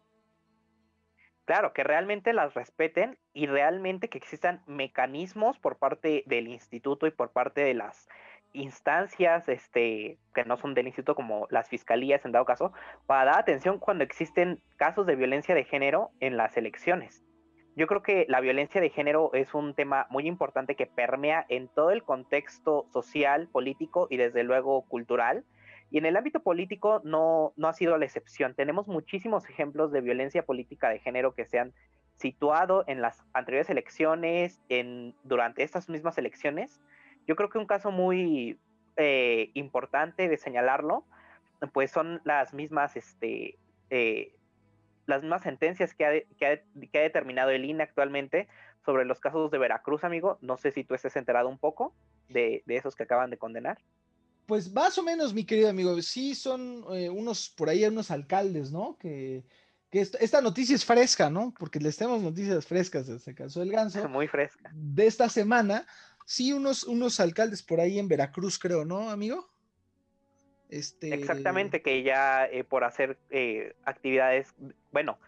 [1.45, 7.11] Claro, que realmente las respeten y realmente que existan mecanismos por parte del instituto y
[7.11, 8.07] por parte de las
[8.53, 12.71] instancias este, que no son del instituto como las fiscalías en dado caso,
[13.05, 17.23] para dar atención cuando existen casos de violencia de género en las elecciones.
[17.75, 21.67] Yo creo que la violencia de género es un tema muy importante que permea en
[21.67, 25.43] todo el contexto social, político y desde luego cultural
[25.93, 28.55] y en el ámbito político no, no ha sido la excepción.
[28.55, 31.71] Tenemos muchísimos ejemplos de violencia política de género que se han
[32.15, 36.81] situado en las anteriores elecciones, en, durante estas mismas elecciones.
[37.27, 38.59] Yo creo que un caso muy
[38.97, 41.05] eh, importante de señalarlo,
[41.71, 43.57] pues son las mismas, este,
[43.89, 44.35] eh,
[45.05, 46.57] las mismas sentencias que ha, que, ha,
[46.91, 48.47] que ha, determinado el INE actualmente
[48.85, 50.37] sobre los casos de Veracruz, amigo.
[50.41, 51.93] No sé si tú estés enterado un poco
[52.29, 53.77] de, de esos que acaban de condenar.
[54.45, 58.71] Pues más o menos, mi querido amigo, sí son eh, unos, por ahí unos alcaldes,
[58.71, 58.97] ¿no?
[58.97, 59.43] Que,
[59.91, 61.53] esta, noticia es fresca, ¿no?
[61.57, 64.07] Porque les tenemos noticias frescas, se cansó el ganso.
[64.09, 64.71] Muy fresca.
[64.73, 65.85] De esta semana,
[66.25, 69.49] sí, unos, unos alcaldes por ahí en Veracruz, creo, ¿no, amigo?
[70.69, 71.13] Este...
[71.13, 74.53] Exactamente, que ya eh, por hacer eh, actividades,
[74.91, 75.19] bueno,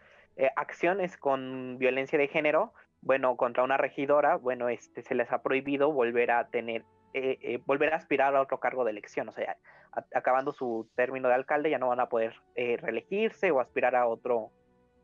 [0.56, 5.94] acciones con violencia de género, bueno, contra una regidora, bueno, este, se les ha prohibido
[5.94, 6.84] volver a tener
[7.18, 9.56] eh, eh, volver a aspirar a otro cargo de elección, o sea,
[10.14, 14.06] acabando su término de alcalde ya no van a poder eh, reelegirse o aspirar a
[14.06, 14.52] otro,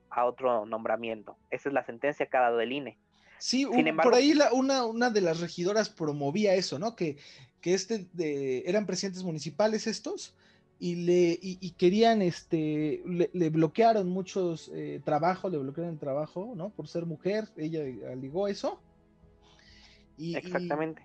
[0.09, 1.37] a otro nombramiento.
[1.51, 2.97] Esa es la sentencia que ha dado el INE.
[3.41, 3.65] Sí,
[4.01, 6.95] por ahí una, una de las regidoras promovía eso, ¿no?
[6.95, 7.17] Que,
[7.59, 10.35] que este de, eran presidentes municipales estos
[10.79, 14.71] y le y, querían este le, bloquearon muchos
[15.03, 16.69] trabajos, le bloquearon el trabajo, ¿no?
[16.69, 18.79] Por ser mujer, ella aligó eso.
[20.17, 21.03] Y, Exactamente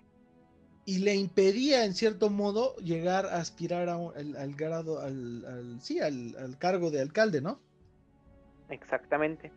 [0.87, 6.57] y le impedía en cierto modo llegar a aspirar a al, grado, al, sí, al,
[6.59, 7.59] cargo de alcalde, ¿no?
[8.69, 9.51] Exactamente.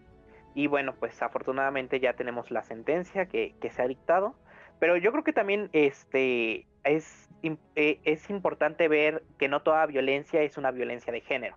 [0.54, 4.34] Y bueno, pues afortunadamente ya tenemos la sentencia que, se ha dictado,
[4.78, 10.42] pero yo creo que también este, es, eh, es importante ver que no toda violencia
[10.42, 11.56] es una violencia de género.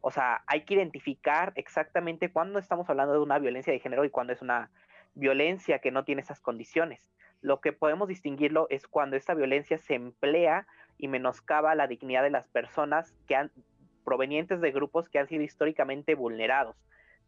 [0.00, 4.10] O sea, hay que identificar exactamente cuándo estamos hablando de una violencia de género y
[4.10, 4.70] cuándo es una
[5.14, 7.10] violencia que no tiene esas condiciones.
[7.40, 10.66] Lo que podemos distinguirlo es cuando esta violencia se emplea
[10.98, 13.50] y menoscaba la dignidad de las personas que han
[14.06, 16.76] provenientes de grupos que han sido históricamente vulnerados.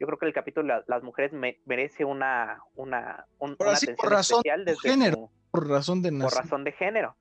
[0.01, 1.33] Yo creo que el capítulo de las mujeres
[1.65, 7.17] merece una, una, una atención especial desde género, por razón de por razón de género.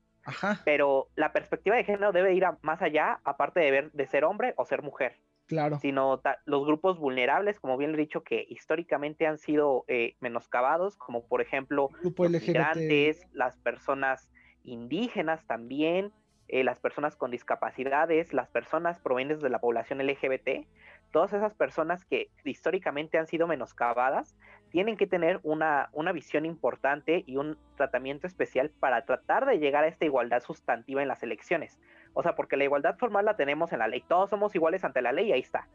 [0.66, 4.54] Pero la perspectiva de género debe ir más allá, aparte de ver de ser hombre
[4.58, 5.18] o ser mujer.
[5.48, 5.80] Claro.
[5.80, 10.98] Sino los grupos vulnerables, como bien lo he dicho, que históricamente han sido eh, menoscabados,
[10.98, 14.30] como por ejemplo los migrantes, las personas
[14.66, 16.12] indígenas también,
[16.50, 20.68] eh, las personas con discapacidades, las personas provenientes de la población LGBT,
[21.12, 24.36] todas esas personas que históricamente han sido menoscabadas,
[24.70, 29.84] tienen que tener una, una visión importante y un tratamiento especial para tratar de llegar
[29.84, 31.80] a esta igualdad sustantiva en las elecciones.
[32.14, 35.02] O sea, porque la igualdad formal la tenemos en la ley, todos somos iguales ante
[35.02, 35.68] la ley, ahí está.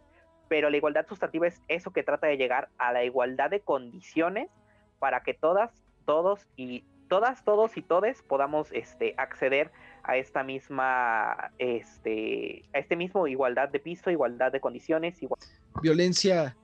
[0.49, 4.51] Pero la igualdad sustantiva es eso que trata de llegar a la igualdad de condiciones
[4.99, 5.73] para que todas,
[6.05, 12.97] todos y todas, todos y todes podamos este, acceder a esta misma, este, a este
[12.97, 15.41] mismo igualdad de piso, igualdad de condiciones, igual.
[15.83, 16.57] Violencia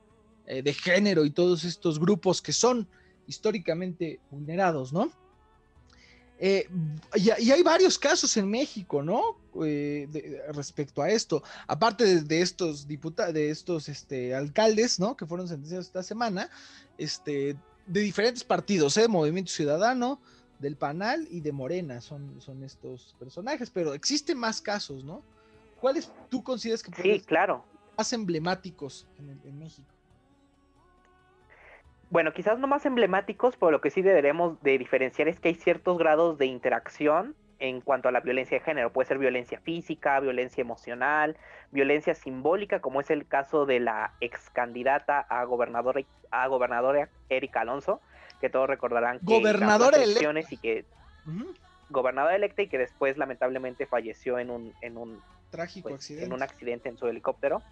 [0.46, 2.88] eh, de género y todos estos grupos que son
[3.26, 5.10] históricamente vulnerados, ¿no?
[6.40, 6.68] Eh,
[7.16, 9.38] y, hay varios casos en México, ¿no?
[9.64, 10.08] Eh,
[10.54, 11.42] respecto a esto.
[11.66, 15.16] Aparte de, estos diputados, de estos este, alcaldes, ¿no?
[15.16, 16.48] Que fueron sentenciados esta semana,
[16.96, 19.08] este, de diferentes partidos, ¿eh?
[19.08, 20.20] Movimiento Ciudadano,
[20.58, 25.22] del Panal y de Morena son, son estos personajes, pero existen más casos, ¿no?
[25.80, 27.64] ¿Cuáles tú consideras que sí, claro.
[27.96, 29.88] más emblemáticos en México?
[32.10, 35.54] Bueno, quizás no más emblemáticos, pero lo que sí deberemos de diferenciar es que hay
[35.54, 38.92] ciertos grados de interacción en cuanto a la violencia de género.
[38.92, 41.36] Puede ser violencia física, violencia emocional,
[41.70, 47.60] violencia simbólica, como es el caso de la ex candidata a gobernadora, a gobernadora Erika
[47.60, 48.00] Alonso,
[48.40, 50.84] que todos recordarán que gobernadora electa y que
[51.90, 55.20] gobernadora electa y que después lamentablemente falleció en un en un
[55.50, 56.26] trágico pues, accidente.
[56.26, 57.62] en un accidente en su helicóptero.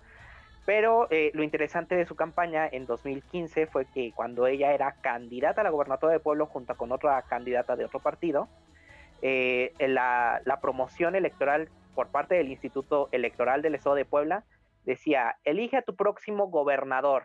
[0.67, 5.61] Pero eh, lo interesante de su campaña en 2015 fue que cuando ella era candidata
[5.61, 8.49] a la gobernatura de pueblo junto con otra candidata de otro partido,
[9.23, 14.45] eh, la, promoción electoral por parte del Instituto Electoral del Estado de Puebla
[14.85, 17.25] decía, elige a tu próximo gobernador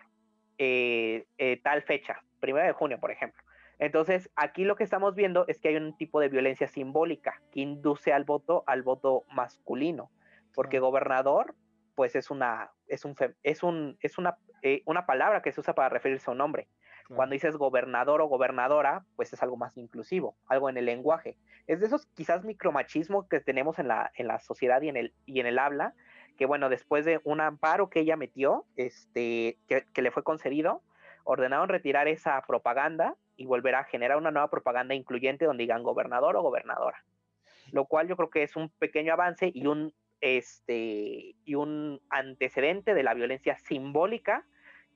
[0.59, 1.25] eh,
[1.63, 3.41] tal fecha, primero de junio, por ejemplo.
[3.79, 7.61] Entonces, aquí lo que estamos viendo es que hay un tipo de violencia simbólica que
[7.61, 10.11] induce al voto al voto masculino,
[10.53, 11.55] porque gobernador
[11.95, 15.75] pues es una, es un, es un, es una, eh, una palabra que se usa
[15.75, 16.67] para referirse a un hombre.
[17.15, 21.37] Cuando dices gobernador o gobernadora, pues es algo más inclusivo, algo en el lenguaje.
[21.67, 25.13] Es de esos quizás micromachismos que tenemos en la, en la sociedad y en, el,
[25.25, 25.93] y en el habla,
[26.37, 30.81] que bueno, después de un amparo que ella metió, este, que, que le fue concedido,
[31.23, 36.35] ordenaron retirar esa propaganda y volver a generar una nueva propaganda incluyente donde digan gobernador
[36.35, 37.03] o gobernadora.
[37.71, 42.93] Lo cual yo creo que es un pequeño avance y un este, y un antecedente
[42.93, 44.45] de la violencia simbólica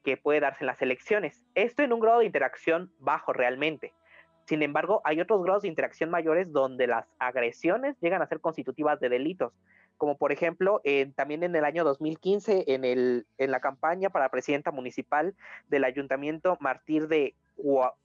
[0.03, 1.43] que puede darse en las elecciones.
[1.55, 3.93] Esto en un grado de interacción bajo realmente.
[4.45, 8.99] Sin embargo, hay otros grados de interacción mayores donde las agresiones llegan a ser constitutivas
[8.99, 9.53] de delitos,
[9.97, 10.81] como por ejemplo
[11.15, 15.35] también en el año 2015 en, el, en la campaña para presidenta municipal
[15.67, 17.35] del ayuntamiento Martir de,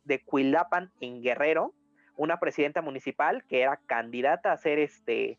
[0.05, 1.75] de Cuilapan en Guerrero,
[2.17, 5.39] una presidenta municipal que era candidata a ser este,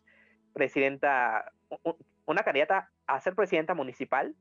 [0.54, 1.52] presidenta
[2.26, 4.36] una candidata a ser presidenta municipal,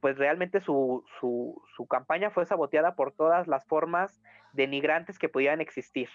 [0.00, 4.20] pues realmente su, su, campaña fue saboteada por todas las formas
[4.52, 6.08] denigrantes que pudieran existir.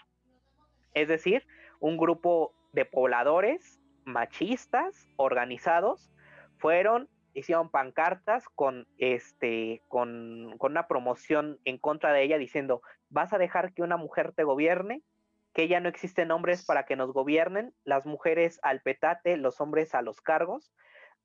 [0.93, 1.45] Es decir,
[1.79, 6.11] un grupo de pobladores machistas organizados
[6.57, 13.33] fueron hicieron pancartas con este con, con, una promoción en contra de ella diciendo vas
[13.33, 15.01] a dejar que una mujer te gobierne
[15.53, 19.93] que ya no existen hombres para que nos gobiernen, las mujeres al petate, los hombres
[19.93, 20.73] a los cargos,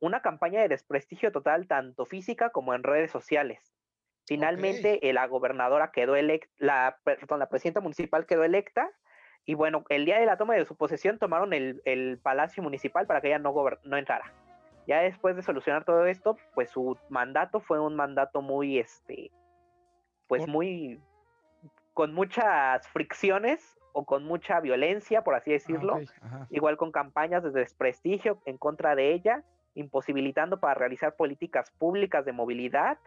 [0.01, 3.75] una campaña de desprestigio total tanto física como en redes sociales.
[4.27, 8.91] Finalmente, eh, la gobernadora quedó electa, la, perdón, la presidenta municipal quedó electa
[9.49, 13.07] y bueno, el día de la toma de su posesión tomaron el, el palacio municipal
[13.07, 14.31] para que ella no, no entrara.
[14.87, 19.31] Ya después de solucionar todo esto, pues su mandato fue un mandato muy, este,
[20.27, 21.01] pues muy,
[21.95, 25.99] con muchas fricciones o con mucha violencia, por así ah, decirlo,
[26.51, 29.45] igual con campañas de desprestigio en contra de ella,
[29.75, 32.99] imposibilitando para realizar políticas públicas de movilidad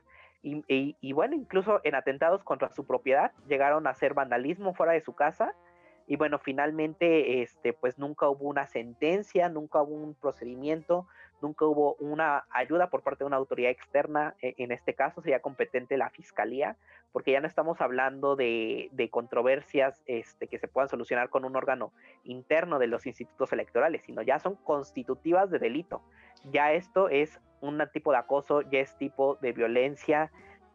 [0.41, 0.63] y,
[0.99, 5.13] y, bueno, incluso en atentados contra su propiedad llegaron a hacer vandalismo fuera de su
[5.13, 5.53] casa
[6.11, 11.07] y bueno, finalmente este pues nunca hubo una sentencia, nunca hubo un procedimiento,
[11.41, 15.41] nunca hubo una ayuda por parte de una autoridad externa, e, en este caso sería
[15.41, 16.75] competente la fiscalía,
[17.13, 21.93] porque ya no estamos hablando de, controversias este, que se puedan solucionar con un órgano
[22.25, 26.01] interno de los institutos electorales, sino ya son constitutivas de delito.
[26.51, 30.29] Ya esto es un tipo de acoso, ya es tipo de violencia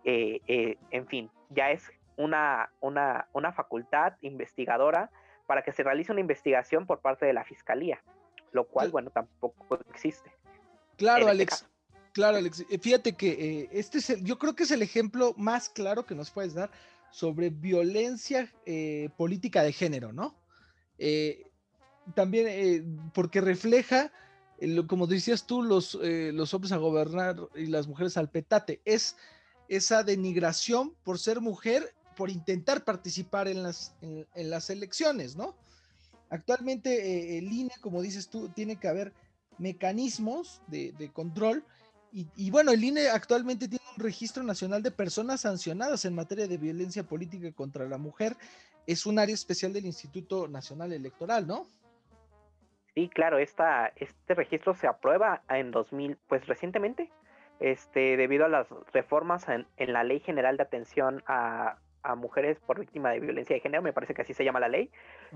[0.05, 5.11] eh, eh, en fin, ya es una, una, una facultad investigadora
[5.47, 8.03] para que se realice una investigación por parte de la fiscalía,
[8.53, 10.31] lo cual, bueno, tampoco existe.
[10.97, 11.67] Claro, este Alex.
[12.13, 12.65] Claro, Alex.
[12.71, 16.31] Eh, fíjate que este es yo creo que es el ejemplo más claro que nos
[16.31, 16.71] puedes dar
[17.11, 18.53] sobre violencia
[19.17, 20.35] política de género, ¿no?
[22.15, 24.11] también porque refleja
[24.87, 28.81] como decías tú, los, eh, los hombres a gobernar y las mujeres al petate.
[28.85, 29.17] Es
[29.69, 35.55] esa denigración por ser mujer, por intentar participar en las, en, las elecciones, ¿no?
[36.31, 39.13] Actualmente eh, el INE, como dices tú, tiene que haber
[39.59, 41.63] mecanismos de, control.
[42.13, 46.57] Y, bueno, el INE actualmente tiene un registro nacional de personas sancionadas en materia de
[46.57, 48.37] violencia política contra la mujer.
[48.87, 51.67] Es un área especial del Instituto Nacional Electoral, ¿no?
[52.95, 57.11] Sí, claro, esta, este registro se aprueba en 2000, pues recientemente,
[57.61, 61.77] este, debido a las reformas en, la Ley General de Atención a,
[62.15, 64.91] Mujeres por Víctima de Violencia de Género, me parece que así se llama la ley,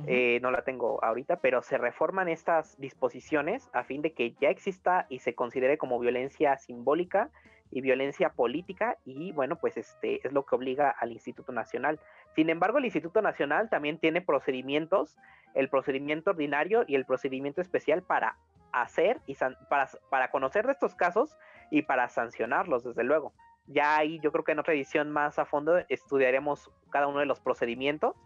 [0.07, 4.51] eh, no la tengo ahorita, pero se reforman estas disposiciones a fin de que ya
[4.51, 7.31] exista y se considere como violencia simbólica
[7.71, 12.01] y violencia política y bueno, pues este es lo que obliga al Instituto Nacional.
[12.35, 15.16] Sin embargo, el Instituto Nacional también tiene procedimientos,
[15.55, 18.37] el procedimiento ordinario y el procedimiento especial para
[18.73, 19.37] hacer y
[19.68, 21.37] para, para conocer de estos casos
[21.71, 23.33] y para sancionarlos, desde luego.
[23.66, 27.26] Ya ahí yo creo que en otra edición más a fondo estudiaremos cada uno de
[27.26, 28.16] los procedimientos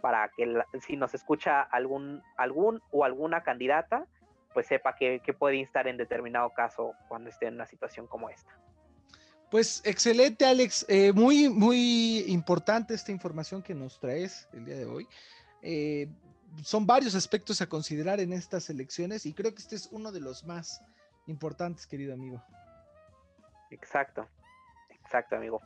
[0.00, 4.06] para que si nos escucha algún, algún o alguna candidata,
[4.52, 8.28] pues sepa que, que puede instar en determinado caso cuando esté en una situación como
[8.30, 8.52] esta.
[9.50, 10.84] Pues excelente, Alex.
[10.88, 15.06] Eh, muy, muy importante esta información que nos traes el día de hoy.
[15.62, 16.08] Eh,
[16.62, 20.20] son varios aspectos a considerar en estas elecciones y creo que este es uno de
[20.20, 20.82] los más
[21.26, 22.42] importantes, querido amigo.
[23.70, 24.28] Exacto,
[25.14, 25.60] exacto, amigo.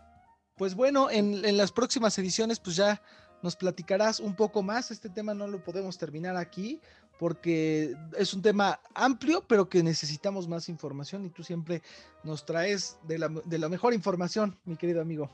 [0.57, 3.01] Pues bueno, en, en las próximas ediciones, pues ya
[3.42, 4.90] nos platicarás un poco más.
[4.90, 6.80] Este tema no lo podemos terminar aquí,
[7.18, 11.82] porque es un tema amplio, pero que necesitamos más información y tú siempre
[12.24, 15.30] nos traes de la, mejor información, mi querido amigo.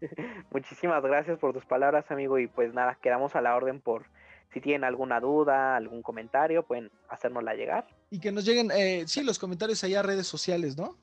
[0.50, 4.06] Muchísimas gracias por tus palabras, amigo, y pues nada, quedamos a la orden por
[4.52, 7.86] si tienen alguna duda, algún comentario, pueden hacérnosla llegar.
[8.10, 10.96] Y que nos lleguen, eh, sí, los comentarios allá a redes sociales, ¿no?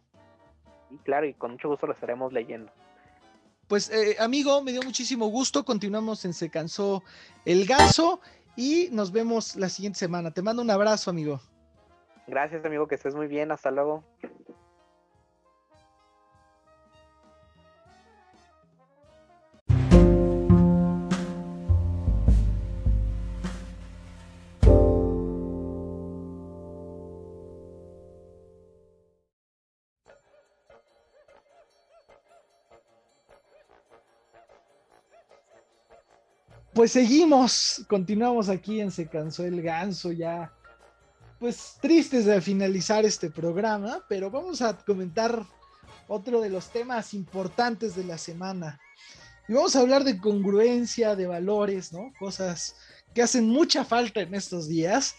[0.92, 2.70] Sí, claro, y con mucho gusto lo estaremos leyendo.
[3.68, 5.64] Pues, eh, amigo, me dio muchísimo gusto.
[5.64, 7.04] Continuamos en Se Cansó
[7.46, 8.20] el Ganso
[8.58, 10.32] y nos vemos la siguiente semana.
[10.32, 11.40] Te mando un abrazo, amigo.
[12.28, 13.50] Gracias, amigo, que estés muy bien.
[13.50, 14.04] Hasta luego.
[36.74, 40.54] Pues seguimos, continuamos aquí en Se cansó el ganso ya,
[41.40, 45.46] pues tristes de finalizar este programa, pero vamos a comentar
[46.08, 48.80] otro de los temas importantes de la semana.
[49.48, 52.12] Y vamos a hablar de congruencia, de valores, ¿no?
[52.20, 52.76] Cosas
[53.14, 55.16] que hacen mucha falta en estos días.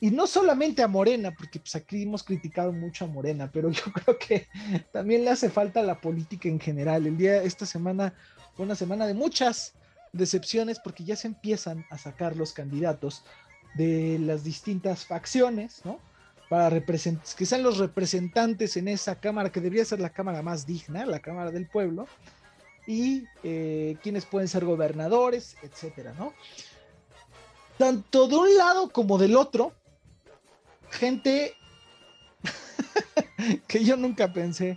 [0.00, 3.82] Y no solamente a Morena, porque pues aquí hemos criticado mucho a Morena, pero yo
[3.92, 4.48] creo que
[4.92, 7.06] también le hace falta a la política en general.
[7.06, 8.14] El día, esta semana
[8.56, 9.74] fue una semana de muchas
[10.12, 13.22] decepciones porque ya se empiezan a sacar los candidatos
[13.74, 15.98] de las distintas facciones, ¿no?
[16.48, 21.06] Para que sean los representantes en esa cámara, que debería ser la cámara más digna,
[21.06, 22.08] la Cámara del Pueblo,
[22.86, 26.34] y eh, quienes pueden ser gobernadores, etcétera, ¿no?
[27.78, 29.72] Tanto de un lado como del otro,
[30.90, 31.54] gente
[33.68, 34.76] que yo nunca pensé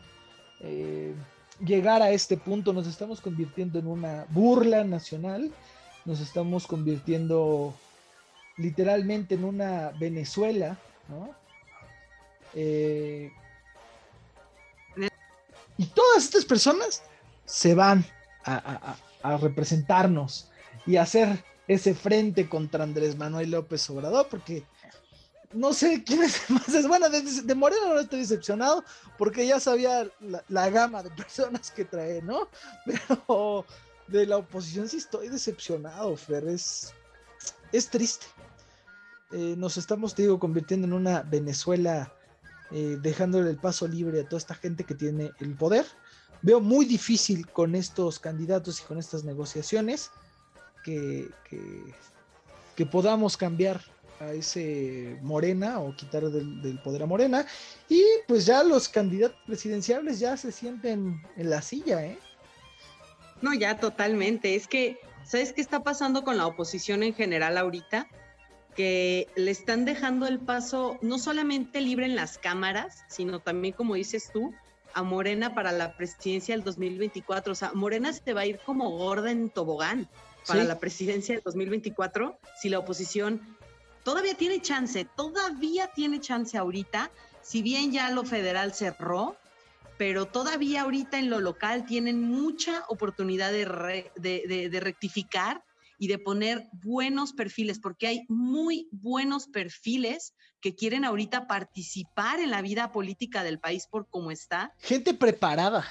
[0.59, 1.13] eh,
[1.65, 2.73] llegar a este punto.
[2.73, 5.51] Nos estamos convirtiendo en una burla nacional.
[6.05, 7.73] Nos estamos convirtiendo
[8.57, 10.77] literalmente en una Venezuela,
[12.53, 13.31] eh,
[15.77, 17.01] y todas estas personas
[17.45, 18.05] se van
[18.45, 20.49] a, a, representarnos
[20.85, 24.63] y hacer ese frente contra Andrés Manuel López Obrador, porque
[25.53, 26.87] no sé quién es más.
[26.87, 28.83] Bueno, de, Moreno no estoy decepcionado
[29.17, 30.09] porque ya sabía
[30.49, 32.49] la, gama de personas que trae, ¿no?
[32.85, 33.65] Pero
[34.07, 36.47] de la oposición sí estoy decepcionado, Fer.
[36.47, 36.93] Es,
[37.71, 38.25] es triste.
[39.31, 42.13] Eh, nos estamos, te digo, convirtiendo en una Venezuela,
[42.71, 45.85] eh, dejándole el paso libre a toda esta gente que tiene el poder.
[46.41, 50.11] Veo muy difícil con estos candidatos y con estas negociaciones
[50.83, 51.29] que,
[52.75, 53.81] que podamos cambiar
[54.19, 57.45] a ese Morena o quitar del, poder a Morena.
[57.89, 62.17] Y pues ya los candidatos presidenciales ya se sienten en la silla, ¿eh?
[63.41, 64.55] No, ya totalmente.
[64.55, 68.07] Es que, ¿sabes qué está pasando con la oposición en general ahorita?
[68.75, 73.95] Que le están dejando el paso no solamente libre en las cámaras, sino también, como
[73.95, 74.53] dices tú,
[74.93, 77.51] a Morena para la presidencia del 2024.
[77.51, 80.07] O sea, Morena se va a ir como gorda en tobogán
[80.47, 83.57] para la presidencia del 2024 si la oposición
[84.03, 89.37] todavía tiene chance, todavía tiene chance ahorita, si bien ya lo federal cerró,
[89.97, 95.63] pero todavía ahorita en lo local tienen mucha oportunidad de, de, rectificar
[95.97, 102.51] y de poner buenos perfiles, porque hay muy buenos perfiles que quieren ahorita participar en
[102.51, 104.73] la vida política del país por cómo está.
[104.79, 105.85] Gente preparada.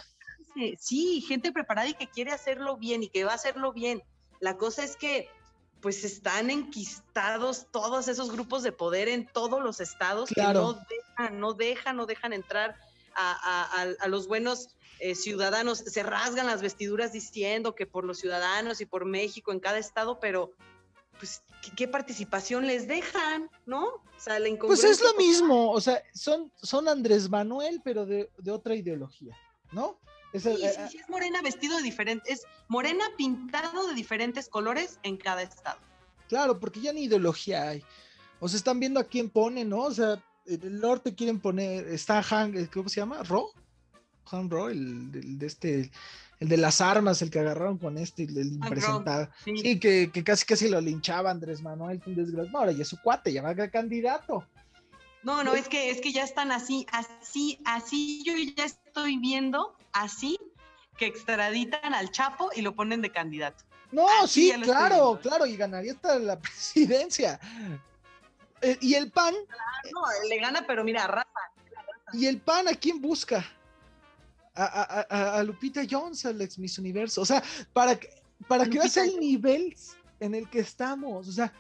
[0.79, 4.03] Sí, gente preparada y que quiere hacerlo bien y que va a hacerlo bien.
[4.41, 5.29] La cosa es que
[5.83, 11.41] pues están enquistados todos esos grupos de poder en todos los estados que no dejan,
[11.41, 12.77] no dejan, no dejan entrar
[13.15, 14.69] a, los buenos
[15.01, 15.79] eh, ciudadanos.
[15.79, 20.21] Se rasgan las vestiduras diciendo que por los ciudadanos y por México en cada estado,
[20.21, 20.53] pero
[21.19, 21.43] pues
[21.77, 23.87] qué, participación les dejan, ¿no?
[23.87, 28.31] O sea, la pues es lo mismo, o sea, son, son Andrés Manuel, pero de,
[28.39, 29.37] de otra ideología,
[29.73, 29.99] ¿no?
[30.41, 34.99] Sí, eh, sí, sí, es morena vestido de diferente, es morena pintado de diferentes colores
[35.03, 35.79] en cada estado.
[36.29, 37.83] Claro, porque ya ni ideología hay.
[38.41, 39.83] O sea, están viendo a quién pone, ¿no?
[39.83, 43.23] O sea, en el norte quieren poner, está Han, eh, ¿cómo se llama?
[43.23, 43.51] ¿Ro?
[44.31, 45.91] Han Ro, el, de este,
[46.41, 49.29] el de las armas, el que agarraron con este, el impresentado.
[49.45, 52.59] Sí, que, casi casi lo linchaba Andrés Manuel, un desgraciado.
[52.59, 54.45] ahora ya es su cuate, ya va a candidato.
[55.23, 59.77] No, no, es que, es que ya están así, así, así yo ya estoy viendo,
[59.93, 60.39] así,
[60.97, 63.65] que extraditan al Chapo y lo ponen de candidato.
[63.93, 67.39] No, sí, claro, claro, y ganaría hasta la presidencia.
[68.63, 69.35] Eh, y el PAN.
[69.93, 71.29] no, le gana, pero mira, raza.
[72.13, 73.45] ¿Y el PAN a quién busca?
[74.55, 77.23] A, Lupita Jones, al ex Miss Universo.
[77.23, 77.43] O sea,
[77.73, 77.99] para,
[78.49, 79.75] para que veas el nivel
[80.21, 81.29] en el que estamos.
[81.29, 81.53] O sea,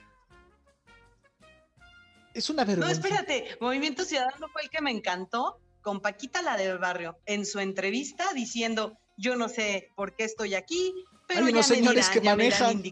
[2.34, 2.86] es una vergüenza.
[2.86, 7.44] No, espérate, Movimiento Ciudadano fue el que me encantó con Paquita, la del barrio, en
[7.44, 10.94] su entrevista diciendo, yo no sé por qué estoy aquí,
[11.26, 12.82] pero hay unos señores que manejan.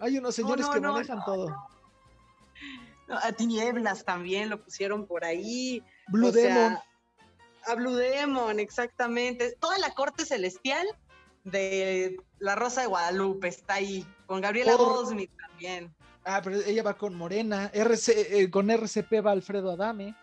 [0.00, 1.54] Hay unos señores que manejan todo.
[3.08, 5.82] a Tinieblas también lo pusieron por ahí.
[6.08, 6.78] Blue Demon.
[7.64, 9.56] a Blue Demon, exactamente.
[9.60, 10.86] Toda la corte celestial
[11.44, 15.95] de La Rosa de Guadalupe está ahí, con Gabriela Goldsmith también.
[16.28, 17.70] Ah, pero ella va con Morena.
[17.72, 20.16] RC, eh, con RCP va Alfredo Adame.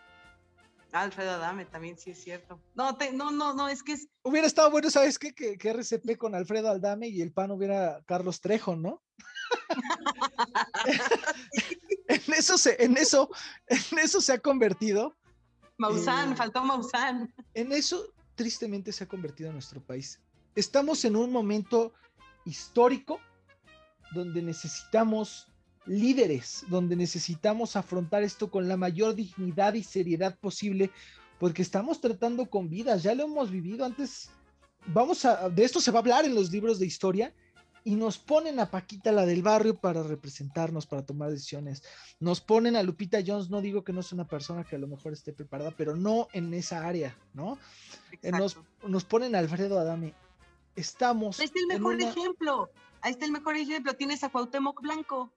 [0.92, 2.60] Alfredo Adame también, sí es cierto.
[2.74, 4.06] No, no, no, no, es que es.
[4.22, 5.34] Hubiera estado bueno, ¿sabes qué?
[5.34, 9.02] Que, que RCP con Alfredo Adame y el PAN hubiera Carlos Trejo, ¿no?
[12.08, 13.30] en eso se, en eso,
[13.66, 15.16] en eso se ha convertido.
[15.78, 17.34] Maussan, eh, faltó Maussan.
[17.54, 20.20] En eso, tristemente, se ha convertido nuestro país.
[20.54, 21.94] Estamos en un momento
[22.44, 23.20] histórico
[24.12, 25.50] donde necesitamos
[25.86, 30.90] líderes, donde necesitamos afrontar esto con la mayor dignidad y seriedad posible,
[31.38, 34.30] porque estamos tratando con vidas, ya lo hemos vivido antes.
[34.86, 37.34] Vamos a, de esto se va a hablar en los libros de historia
[37.84, 41.82] y nos ponen a Paquita la del barrio para representarnos, para tomar decisiones.
[42.18, 44.88] Nos ponen a Lupita Jones, no digo que no sea una persona que a lo
[44.88, 47.58] mejor esté preparada, pero no en esa área, ¿no?
[48.22, 50.14] Eh, nos, nos, ponen a Alfredo Adame.
[50.76, 51.38] Estamos.
[51.38, 52.70] Ahí está el mejor ejemplo.
[53.02, 53.94] Ahí está el mejor ejemplo.
[53.94, 55.30] Tienes a Cuauhtémoc Blanco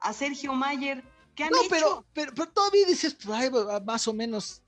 [0.00, 1.04] a Sergio Mayer.
[1.34, 3.52] ¿Qué han no, Pero, pero, pero todavía dices, pues,
[3.84, 4.62] más o menos,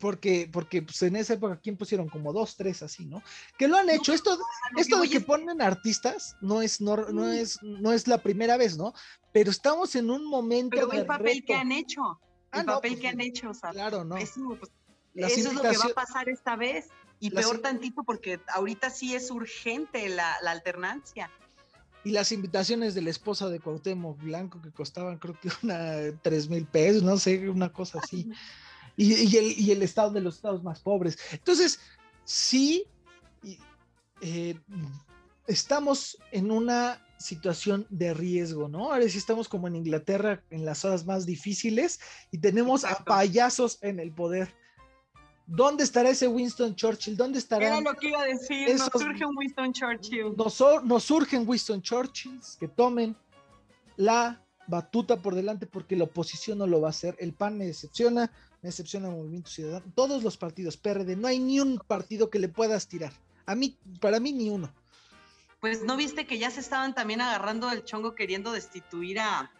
[0.00, 2.08] porque, porque pues, en esa época, ¿quién pusieron?
[2.08, 3.22] Como dos, tres así, ¿no?
[3.58, 4.12] Que lo han hecho.
[4.12, 4.38] esto
[4.76, 8.76] esto de que ponen artistas no es, no, no, es, no es la primera vez,
[8.76, 8.94] ¿no?
[9.32, 10.76] Pero estamos en un momento.
[10.76, 12.18] Pero el papel que han hecho.
[12.52, 14.16] El ah, papel pues, que han hecho, o sea, Claro, ¿no?
[14.16, 14.72] Eso, pues,
[15.14, 16.88] eso es lo que va a pasar esta vez.
[17.20, 21.30] Y peor tantito porque ahorita sí es urgente la, la alternancia
[22.04, 26.48] y las invitaciones de la esposa de Cuauhtémoc Blanco que costaban creo que una tres
[26.48, 28.30] mil pesos, no sé, una cosa así.
[28.96, 31.18] Y, el, estado de los estados más pobres.
[31.32, 31.80] Entonces,
[32.24, 32.84] sí,
[34.20, 34.58] eh,
[35.46, 38.92] estamos en una situación de riesgo, ¿no?
[38.92, 43.78] Ahora sí estamos como en Inglaterra en las horas más difíciles y tenemos a payasos
[43.82, 44.54] en el poder.
[45.52, 47.16] ¿Dónde estará ese Winston Churchill?
[47.16, 47.66] ¿Dónde estará?
[47.66, 50.36] Era lo que iba a decir, nos surge un Winston Churchill.
[50.36, 53.16] Nos, nos surgen Winston Churchills que tomen
[53.96, 57.16] la batuta por delante porque la oposición no lo va a hacer.
[57.18, 58.30] El PAN me decepciona,
[58.62, 59.92] me decepciona el Movimiento Ciudadano.
[59.96, 63.12] Todos los partidos PRD, no hay ni un partido que le puedas tirar.
[63.44, 64.72] A mí, para mí, ni uno.
[65.60, 69.50] Pues no viste que ya se estaban también agarrando el chongo queriendo destituir a,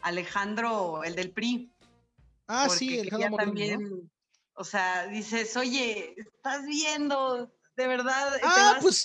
[0.00, 1.70] Alejandro, el del PRI.
[2.46, 4.10] Ah, sí, Alejandro Moreno, también,
[4.56, 8.32] O sea, dices, oye, estás viendo, de verdad.
[8.42, 9.04] Ah, pues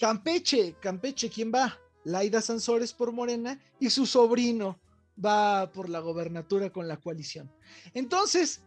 [0.00, 1.78] Campeche, Campeche, ¿quién va?
[2.04, 4.78] Laida Sansores por Morena y su sobrino
[5.22, 7.50] va por la gobernatura con la coalición.
[7.92, 8.62] Entonces,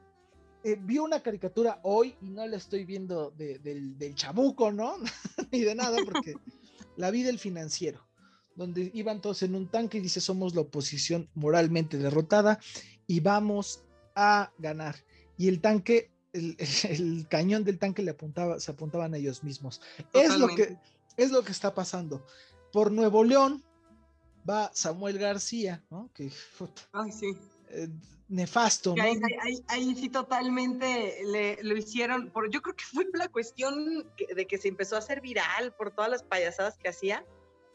[0.63, 4.95] eh, vi una caricatura hoy y no la estoy viendo del, del chamuco, ¿no?
[5.51, 6.35] Ni de nada, porque
[6.97, 8.07] la vi del financiero,
[8.55, 12.59] donde iban todos en un tanque y dice, somos la oposición moralmente derrotada
[13.07, 13.83] y vamos
[14.15, 14.95] a ganar.
[15.37, 19.81] Y el tanque, el, cañón del tanque le apuntaba, se apuntaban a ellos mismos.
[20.13, 20.77] Es lo, que,
[21.15, 22.25] es lo que está pasando.
[22.71, 23.63] Por Nuevo León
[24.47, 26.09] va Samuel García, ¿no?
[26.13, 26.31] Que,
[26.91, 27.37] Ay, sí.
[27.69, 27.89] Eh,
[28.29, 28.95] nefasto.
[28.95, 29.03] ¿no?
[29.67, 34.57] Ahí, sí totalmente le, lo hicieron, por, yo creo que fue la cuestión de que
[34.57, 37.25] se empezó a hacer viral por todas las payasadas que hacía,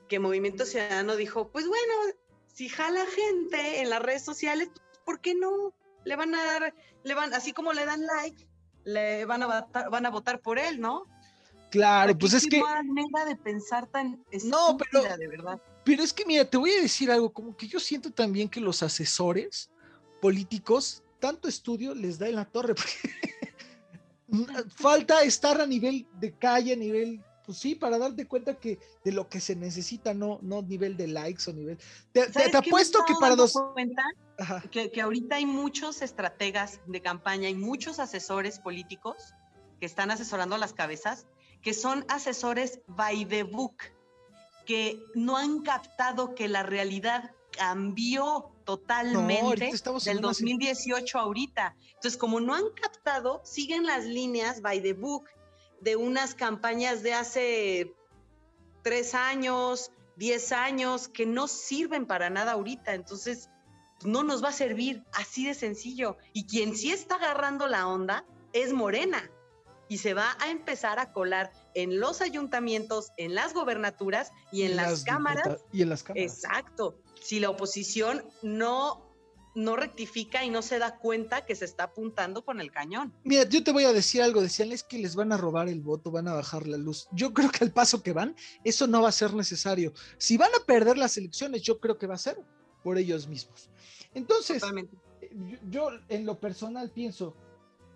[0.08, 1.94] que Movimiento Ciudadano dijo, pues bueno,
[2.52, 4.68] si jala gente en las redes sociales,
[5.04, 5.74] ¿por qué no?
[6.05, 6.74] Le van a dar,
[7.05, 8.46] le van, así como le dan like,
[8.84, 11.07] le van a votar, van a votar por él, ¿no?
[11.70, 12.61] Claro, pues es que.
[12.61, 15.61] manera de pensar tan no, pero, de verdad.
[15.84, 18.61] Pero es que, mira, te voy a decir algo, como que yo siento también que
[18.61, 19.70] los asesores
[20.20, 22.98] políticos, tanto estudio les da en la torre, porque
[24.76, 29.12] falta estar a nivel de calle, a nivel, pues sí, para darte cuenta que de
[29.12, 31.78] lo que se necesita, no, no nivel de likes o nivel.
[32.12, 33.53] Te, te, apuesto que para dos.
[33.72, 34.05] Cuenta
[34.70, 39.34] que, que ahorita hay muchos estrategas de campaña y muchos asesores políticos
[39.80, 41.26] que están asesorando a las cabezas,
[41.61, 43.76] que son asesores by the book,
[44.64, 49.72] que no han captado que la realidad cambió totalmente
[50.05, 51.76] del 2018 ahorita.
[51.95, 55.24] Entonces, como no han captado, siguen las líneas by the book
[55.83, 57.95] de unas campañas de hace
[58.83, 62.95] tres años, diez años, que no sirven para nada ahorita.
[62.95, 63.51] Entonces,
[64.05, 66.16] no nos va a servir así de sencillo.
[66.33, 69.30] Y quien sí está agarrando la onda es Morena.
[69.89, 74.76] Y se va a empezar a colar en los ayuntamientos, en las gobernaturas y en,
[74.76, 75.64] las, cámaras.
[75.70, 76.33] Y en las cámaras.
[76.33, 79.11] Exacto si la oposición no,
[79.55, 83.12] no rectifica y no se da cuenta que se está apuntando con el cañón.
[83.24, 86.11] Mira, yo te voy a decir algo, decíanles que les van a robar el voto,
[86.11, 87.09] van a bajar la luz.
[87.12, 88.34] Yo creo que al paso que van,
[88.64, 89.92] eso no va a ser necesario.
[90.16, 92.38] Si van a perder las elecciones, yo creo que va a ser
[92.82, 93.68] por ellos mismos.
[94.14, 94.62] Entonces,
[95.68, 97.36] yo, en lo personal pienso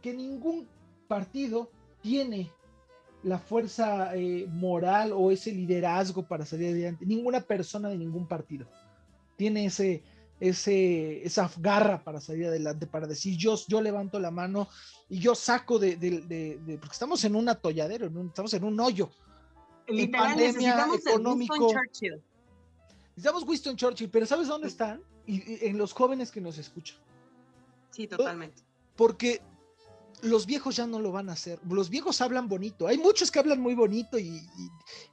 [0.02, 0.68] que ningún
[1.08, 2.52] partido tiene
[3.22, 7.06] la fuerza eh, moral o ese liderazgo para salir adelante.
[7.06, 8.68] Ninguna persona de ningún partido
[9.36, 10.02] tiene ese,
[10.38, 14.68] ese, esa garra para salir adelante, para decir yo, yo levanto la mano
[15.08, 15.96] y yo saco de,
[16.80, 19.10] porque estamos en un atolladero, estamos en un hoyo.
[19.86, 21.54] en pandemia, económico.
[21.54, 22.22] Winston Churchill.
[23.10, 25.02] Necesitamos Winston Churchill, pero ¿sabes dónde están?
[25.26, 26.98] Y, en los jóvenes que nos escuchan.
[27.90, 28.62] Sí, totalmente.
[28.94, 29.40] Porque
[30.22, 31.58] los viejos ya no lo van a hacer.
[31.68, 32.86] Los viejos hablan bonito.
[32.86, 34.46] Hay muchos que hablan muy bonito y,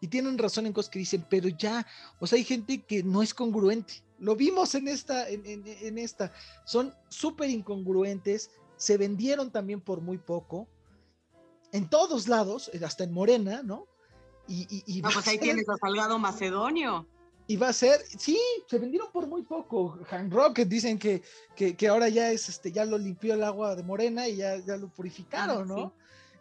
[0.02, 1.86] y, tienen razón en cosas que dicen, pero ya,
[2.20, 4.04] o sea, hay gente que no es congruente.
[4.24, 6.32] Lo vimos en esta, en, esta.
[6.64, 8.52] Son súper incongruentes.
[8.78, 10.70] Se vendieron también por muy poco.
[11.74, 13.86] En todos lados, hasta en Morena, ¿no?
[14.48, 17.06] Y, y, pues ahí tienes a Salgado Macedonio.
[17.48, 20.00] Y va a ser, sí, se vendieron por muy poco.
[20.10, 21.22] Han Rocket dicen que,
[21.54, 24.78] que, ahora ya es, este, ya lo limpió el agua de Morena y ya, ya
[24.78, 25.94] lo purificaron, ah, ¿no?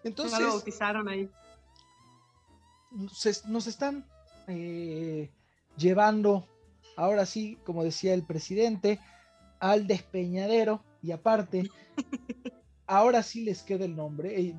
[0.04, 0.38] Entonces.
[0.38, 1.28] lo bautizaron ahí.
[2.92, 4.06] nos están
[4.46, 5.32] eh,
[5.76, 6.46] llevando
[6.96, 9.00] ahora sí, como decía el presidente,
[9.60, 11.70] al despeñadero y aparte,
[12.86, 14.54] ahora sí les queda el nombre,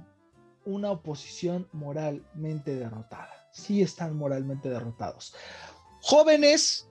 [0.66, 3.50] una oposición moralmente derrotada.
[3.52, 5.36] Sí están moralmente derrotados.
[6.02, 6.90] Jóvenes,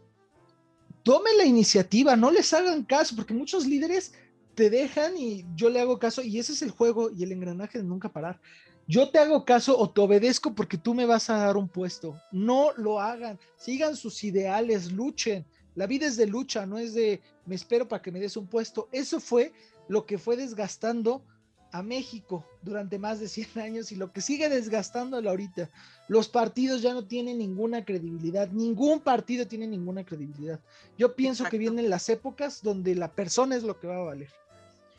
[1.02, 4.14] tomen la iniciativa, no les hagan caso, porque muchos líderes
[4.54, 7.78] te dejan y yo le hago caso y ese es el juego y el engranaje
[7.78, 8.40] de nunca parar
[8.86, 12.20] yo te hago caso o te obedezco porque tú me vas a dar un puesto.
[12.30, 15.46] No lo hagan, sigan sus ideales, luchen.
[15.74, 18.46] La vida es de lucha, no es de me espero para que me des un
[18.46, 18.88] puesto.
[18.92, 19.52] Eso fue
[19.88, 21.24] lo que fue desgastando
[21.72, 25.70] a México durante más de 100 años y lo que sigue desgastándolo ahorita.
[26.06, 30.60] Los partidos ya no tienen ninguna credibilidad, ningún partido tiene ninguna credibilidad.
[30.98, 34.28] Yo pienso que vienen las épocas donde la persona es lo que va a valer.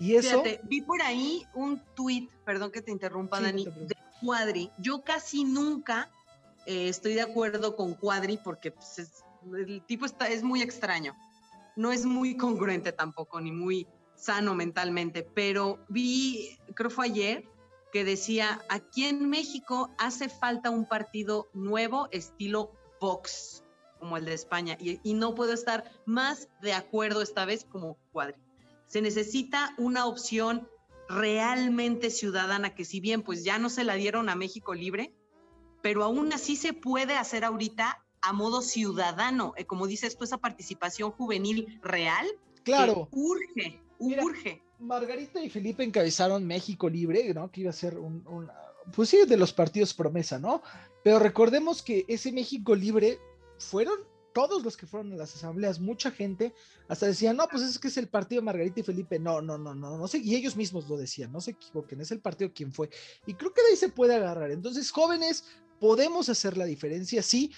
[0.03, 0.43] Y eso.
[0.63, 4.69] vi por ahí un tuit, perdón que te interrumpa, Dani, de Cuadri.
[4.77, 6.11] Yo casi nunca
[6.65, 9.23] eh, estoy de acuerdo con Cuadri porque pues,
[9.53, 11.15] el tipo está, es muy extraño.
[11.77, 17.45] No es muy congruente tampoco, ni muy sano mentalmente, pero vi, creo fue ayer,
[17.93, 23.63] que decía, aquí en México hace falta un partido nuevo estilo Vox.
[23.99, 24.77] como el de España.
[24.81, 28.35] Y, y no puedo estar más de acuerdo esta vez como Cuadri.
[28.87, 30.67] Se necesita una opción
[31.09, 35.13] realmente ciudadana, que si bien pues ya no se la dieron a México Libre,
[35.81, 40.37] pero aún así se puede hacer ahorita a modo ciudadano, eh, como dices tú, esa
[40.37, 42.25] participación juvenil real.
[42.63, 43.09] Claro.
[43.11, 44.63] urge, urge.
[44.79, 47.51] Margarita y Felipe encabezaron México Libre, ¿no?
[47.51, 48.49] Que iba a ser un, un,
[48.95, 50.61] pues sí, de los partidos promesa, ¿no?
[51.03, 53.19] Pero recordemos que ese México Libre
[53.57, 53.99] fueron
[54.33, 56.53] todos los que fueron a las asambleas, mucha gente,
[56.87, 59.19] hasta decían, no, pues es que es el partido de Margarita y Felipe.
[59.19, 60.17] No, no, no, no, no sé.
[60.17, 62.89] Y ellos mismos lo decían, no se equivoquen, es el partido quien fue.
[63.25, 64.51] Y creo que de ahí se puede agarrar.
[64.51, 65.45] Entonces, jóvenes,
[65.79, 67.51] podemos hacer la diferencia, sí.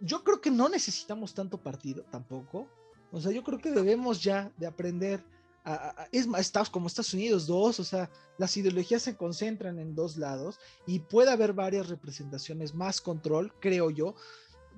[0.00, 2.68] Yo creo que no necesitamos tanto partido tampoco.
[3.10, 5.24] O sea, yo creo que debemos ya de aprender.
[5.64, 9.78] A, a, es más, Estados como Estados Unidos, dos, o sea, las ideologías se concentran
[9.78, 10.58] en dos lados
[10.88, 14.16] y puede haber varias representaciones, más control, creo yo,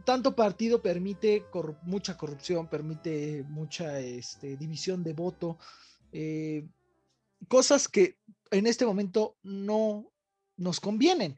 [0.04, 1.44] tanto partido permite
[1.82, 5.58] mucha corrupción, permite mucha este, división de voto,
[6.12, 6.66] eh,
[7.48, 8.16] cosas que
[8.50, 10.10] en este momento no
[10.56, 11.36] nos convienen.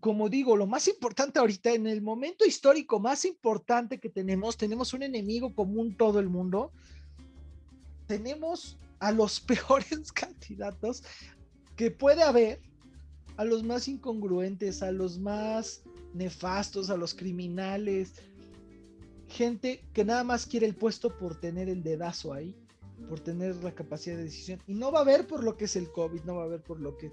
[0.00, 4.92] Como digo, lo más importante ahorita, en el momento histórico más importante que tenemos, tenemos
[4.92, 6.72] un enemigo común todo el mundo,
[8.06, 11.02] tenemos a los peores candidatos
[11.76, 12.60] que puede haber,
[13.36, 15.82] a los más incongruentes, a los más
[16.12, 18.14] nefastos, a los criminales,
[19.28, 22.54] gente que nada más quiere el puesto por tener el dedazo ahí,
[23.08, 24.60] por tener la capacidad de decisión.
[24.66, 26.62] Y no va a haber por lo que es el COVID, no va a haber
[26.62, 27.10] por lo que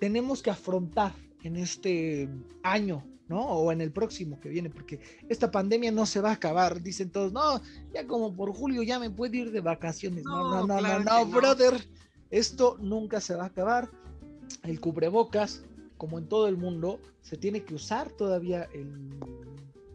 [0.00, 2.28] tenemos que afrontar en este
[2.62, 3.46] año, ¿no?
[3.46, 6.82] O en el próximo que viene, porque esta pandemia no se va a acabar.
[6.82, 7.60] Dicen todos, no,
[7.92, 10.24] ya como por julio ya me puedo ir de vacaciones.
[10.24, 11.74] No, no, no, claro no, no, brother.
[12.30, 13.88] Esto nunca se va a acabar.
[14.64, 15.62] El cubrebocas,
[15.96, 19.14] como en todo el mundo, se tiene que usar todavía el,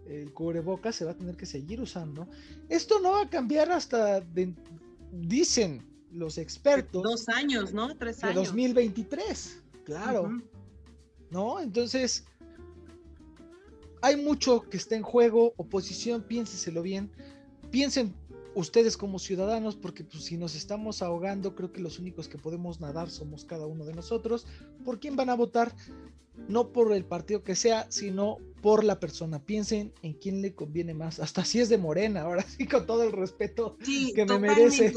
[0.08, 2.28] el cubrebocas, se va a tener que seguir usando.
[2.70, 4.54] Esto no va a cambiar hasta, de,
[5.12, 7.04] dicen los expertos.
[7.04, 7.96] Dos años, ¿no?
[7.96, 8.36] Tres años.
[8.36, 10.24] De 2023, claro.
[10.24, 10.44] Uh -huh.
[11.32, 11.60] ¿No?
[11.60, 12.26] Entonces,
[14.02, 15.54] hay mucho que está en juego.
[15.58, 17.12] Oposición, piénseselo bien.
[17.70, 18.14] Piensen
[18.60, 22.80] ustedes como ciudadanos, porque pues, si nos estamos ahogando, creo que los únicos que podemos
[22.80, 24.46] nadar somos cada uno de nosotros.
[24.86, 25.74] ¿Por quién van a votar?
[26.48, 29.40] No por el partido que sea, sino por la persona.
[29.40, 33.04] Piensen en quién le conviene más, hasta si es de Morena, ahora sí, con todo
[33.04, 34.94] el respeto sí, que me merece.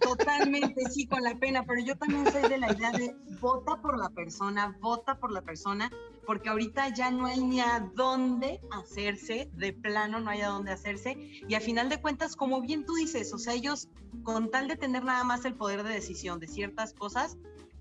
[0.00, 3.98] Totalmente, sí, con la pena, pero yo también soy de la idea de vota por
[3.98, 5.90] la persona, vota por la persona,
[6.26, 10.72] porque ahorita ya no hay ni a dónde hacerse, de plano no hay a dónde
[10.72, 11.16] hacerse,
[11.48, 13.88] y a final de cuentas, como bien tú dices, o sea, ellos
[14.22, 17.36] con tal de tener nada más el poder de decisión de ciertas cosas,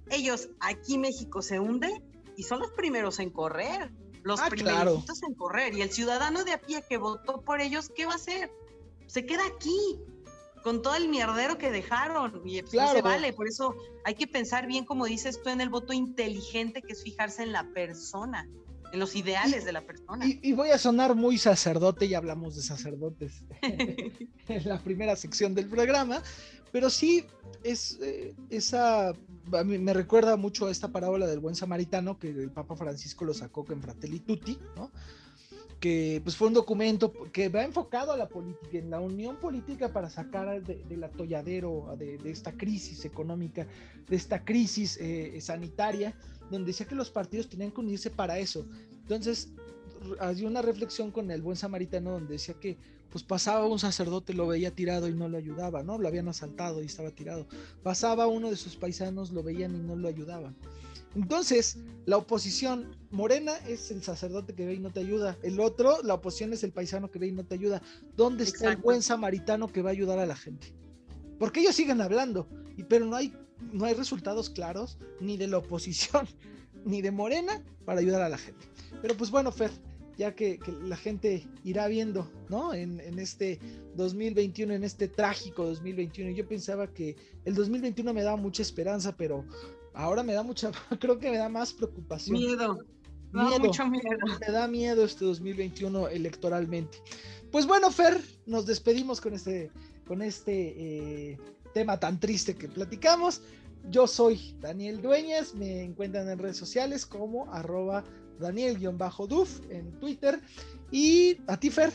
[0.10, 2.04] ellos aquí México se hunde
[2.38, 3.92] y son los primeros en correr,
[4.24, 5.28] los ah, primeros claro.
[5.28, 8.16] en correr, y el ciudadano de a pie que votó por ellos, ¿qué va a
[8.16, 8.52] hacer?
[9.08, 10.00] Se queda aquí,
[10.66, 12.90] con todo el mierdero que dejaron y pues, claro.
[12.90, 15.94] no se vale, por eso hay que pensar bien como dices tú en el voto
[15.94, 18.50] inteligente que es fijarse en la persona,
[18.92, 20.26] en los ideales y, de la persona.
[20.26, 25.54] Y, y, voy a sonar muy sacerdote, ya hablamos de sacerdotes en la primera sección
[25.54, 26.24] del programa,
[26.72, 27.28] pero sí
[27.64, 32.30] es eh, esa, a mí me recuerda mucho a esta parábola del buen samaritano que
[32.30, 34.90] el Papa Francisco lo sacó con Fratelli Tutti, ¿no?
[35.80, 39.92] Que pues fue un documento que va enfocado a la política, en la unión política
[39.92, 43.68] para sacar de, del atolladero, de, esta crisis económica,
[44.08, 46.16] de esta crisis eh, sanitaria,
[46.50, 48.66] donde decía que los partidos tenían que unirse para eso.
[49.02, 49.50] Entonces,
[50.20, 52.78] hay una reflexión con el buen samaritano donde decía que
[53.10, 55.98] pues pasaba un sacerdote, lo veía tirado y no lo ayudaba, ¿no?
[55.98, 57.48] Lo habían asaltado y estaba tirado.
[57.82, 60.56] Pasaba uno de sus paisanos, lo veían y no lo ayudaban.
[61.16, 65.38] Entonces, la oposición morena es el sacerdote que ve y no te ayuda.
[65.44, 67.82] El otro, la oposición es el paisano que ve y no te ayuda.
[68.16, 70.74] ¿Dónde está el buen samaritano que va a ayudar a la gente?
[71.40, 72.48] Porque ellos siguen hablando,
[72.78, 73.34] y, pero no hay,
[73.72, 76.28] no hay resultados claros ni de la oposición
[76.86, 78.68] ni de Morena para ayudar a la gente.
[79.02, 79.72] Pero pues bueno, Fer,
[80.18, 82.74] ya que, que la gente irá viendo, ¿no?
[82.74, 83.60] En, en, este
[83.96, 86.32] 2021, en este trágico 2021.
[86.32, 89.46] Yo pensaba que el 2021 me daba mucha esperanza, pero
[89.96, 92.38] ahora me da mucha, creo que me da más preocupación.
[92.38, 92.80] Miedo.
[93.32, 93.60] No, miedo.
[93.60, 94.10] mucho miedo.
[94.40, 97.00] Me da miedo este 2021 electoralmente.
[97.52, 99.72] Pues bueno, Fer, nos despedimos con este,
[100.08, 101.38] con este eh,
[101.74, 103.42] tema tan triste que platicamos.
[103.90, 108.04] Yo soy Daniel Dueñas, me encuentran en redes sociales como arroba
[108.40, 110.42] Daniel-Duf en Twitter.
[110.92, 111.92] Y a ti, Fer.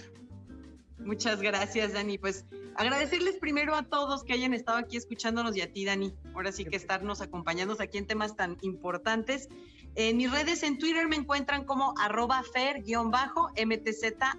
[1.05, 2.18] Muchas gracias, Dani.
[2.18, 2.44] Pues
[2.76, 6.14] agradecerles primero a todos que hayan estado aquí escuchándonos y a ti, Dani.
[6.34, 9.48] Ahora sí que estarnos acompañándonos aquí en temas tan importantes.
[9.96, 14.38] En mis redes en Twitter me encuentran como arroba fer-mtza.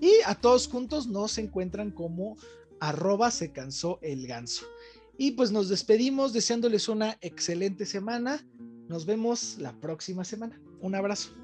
[0.00, 2.36] Y a todos juntos nos encuentran como
[2.80, 4.66] arroba se cansó el ganso.
[5.16, 8.44] Y pues nos despedimos deseándoles una excelente semana.
[8.88, 10.60] Nos vemos la próxima semana.
[10.80, 11.34] Un abrazo.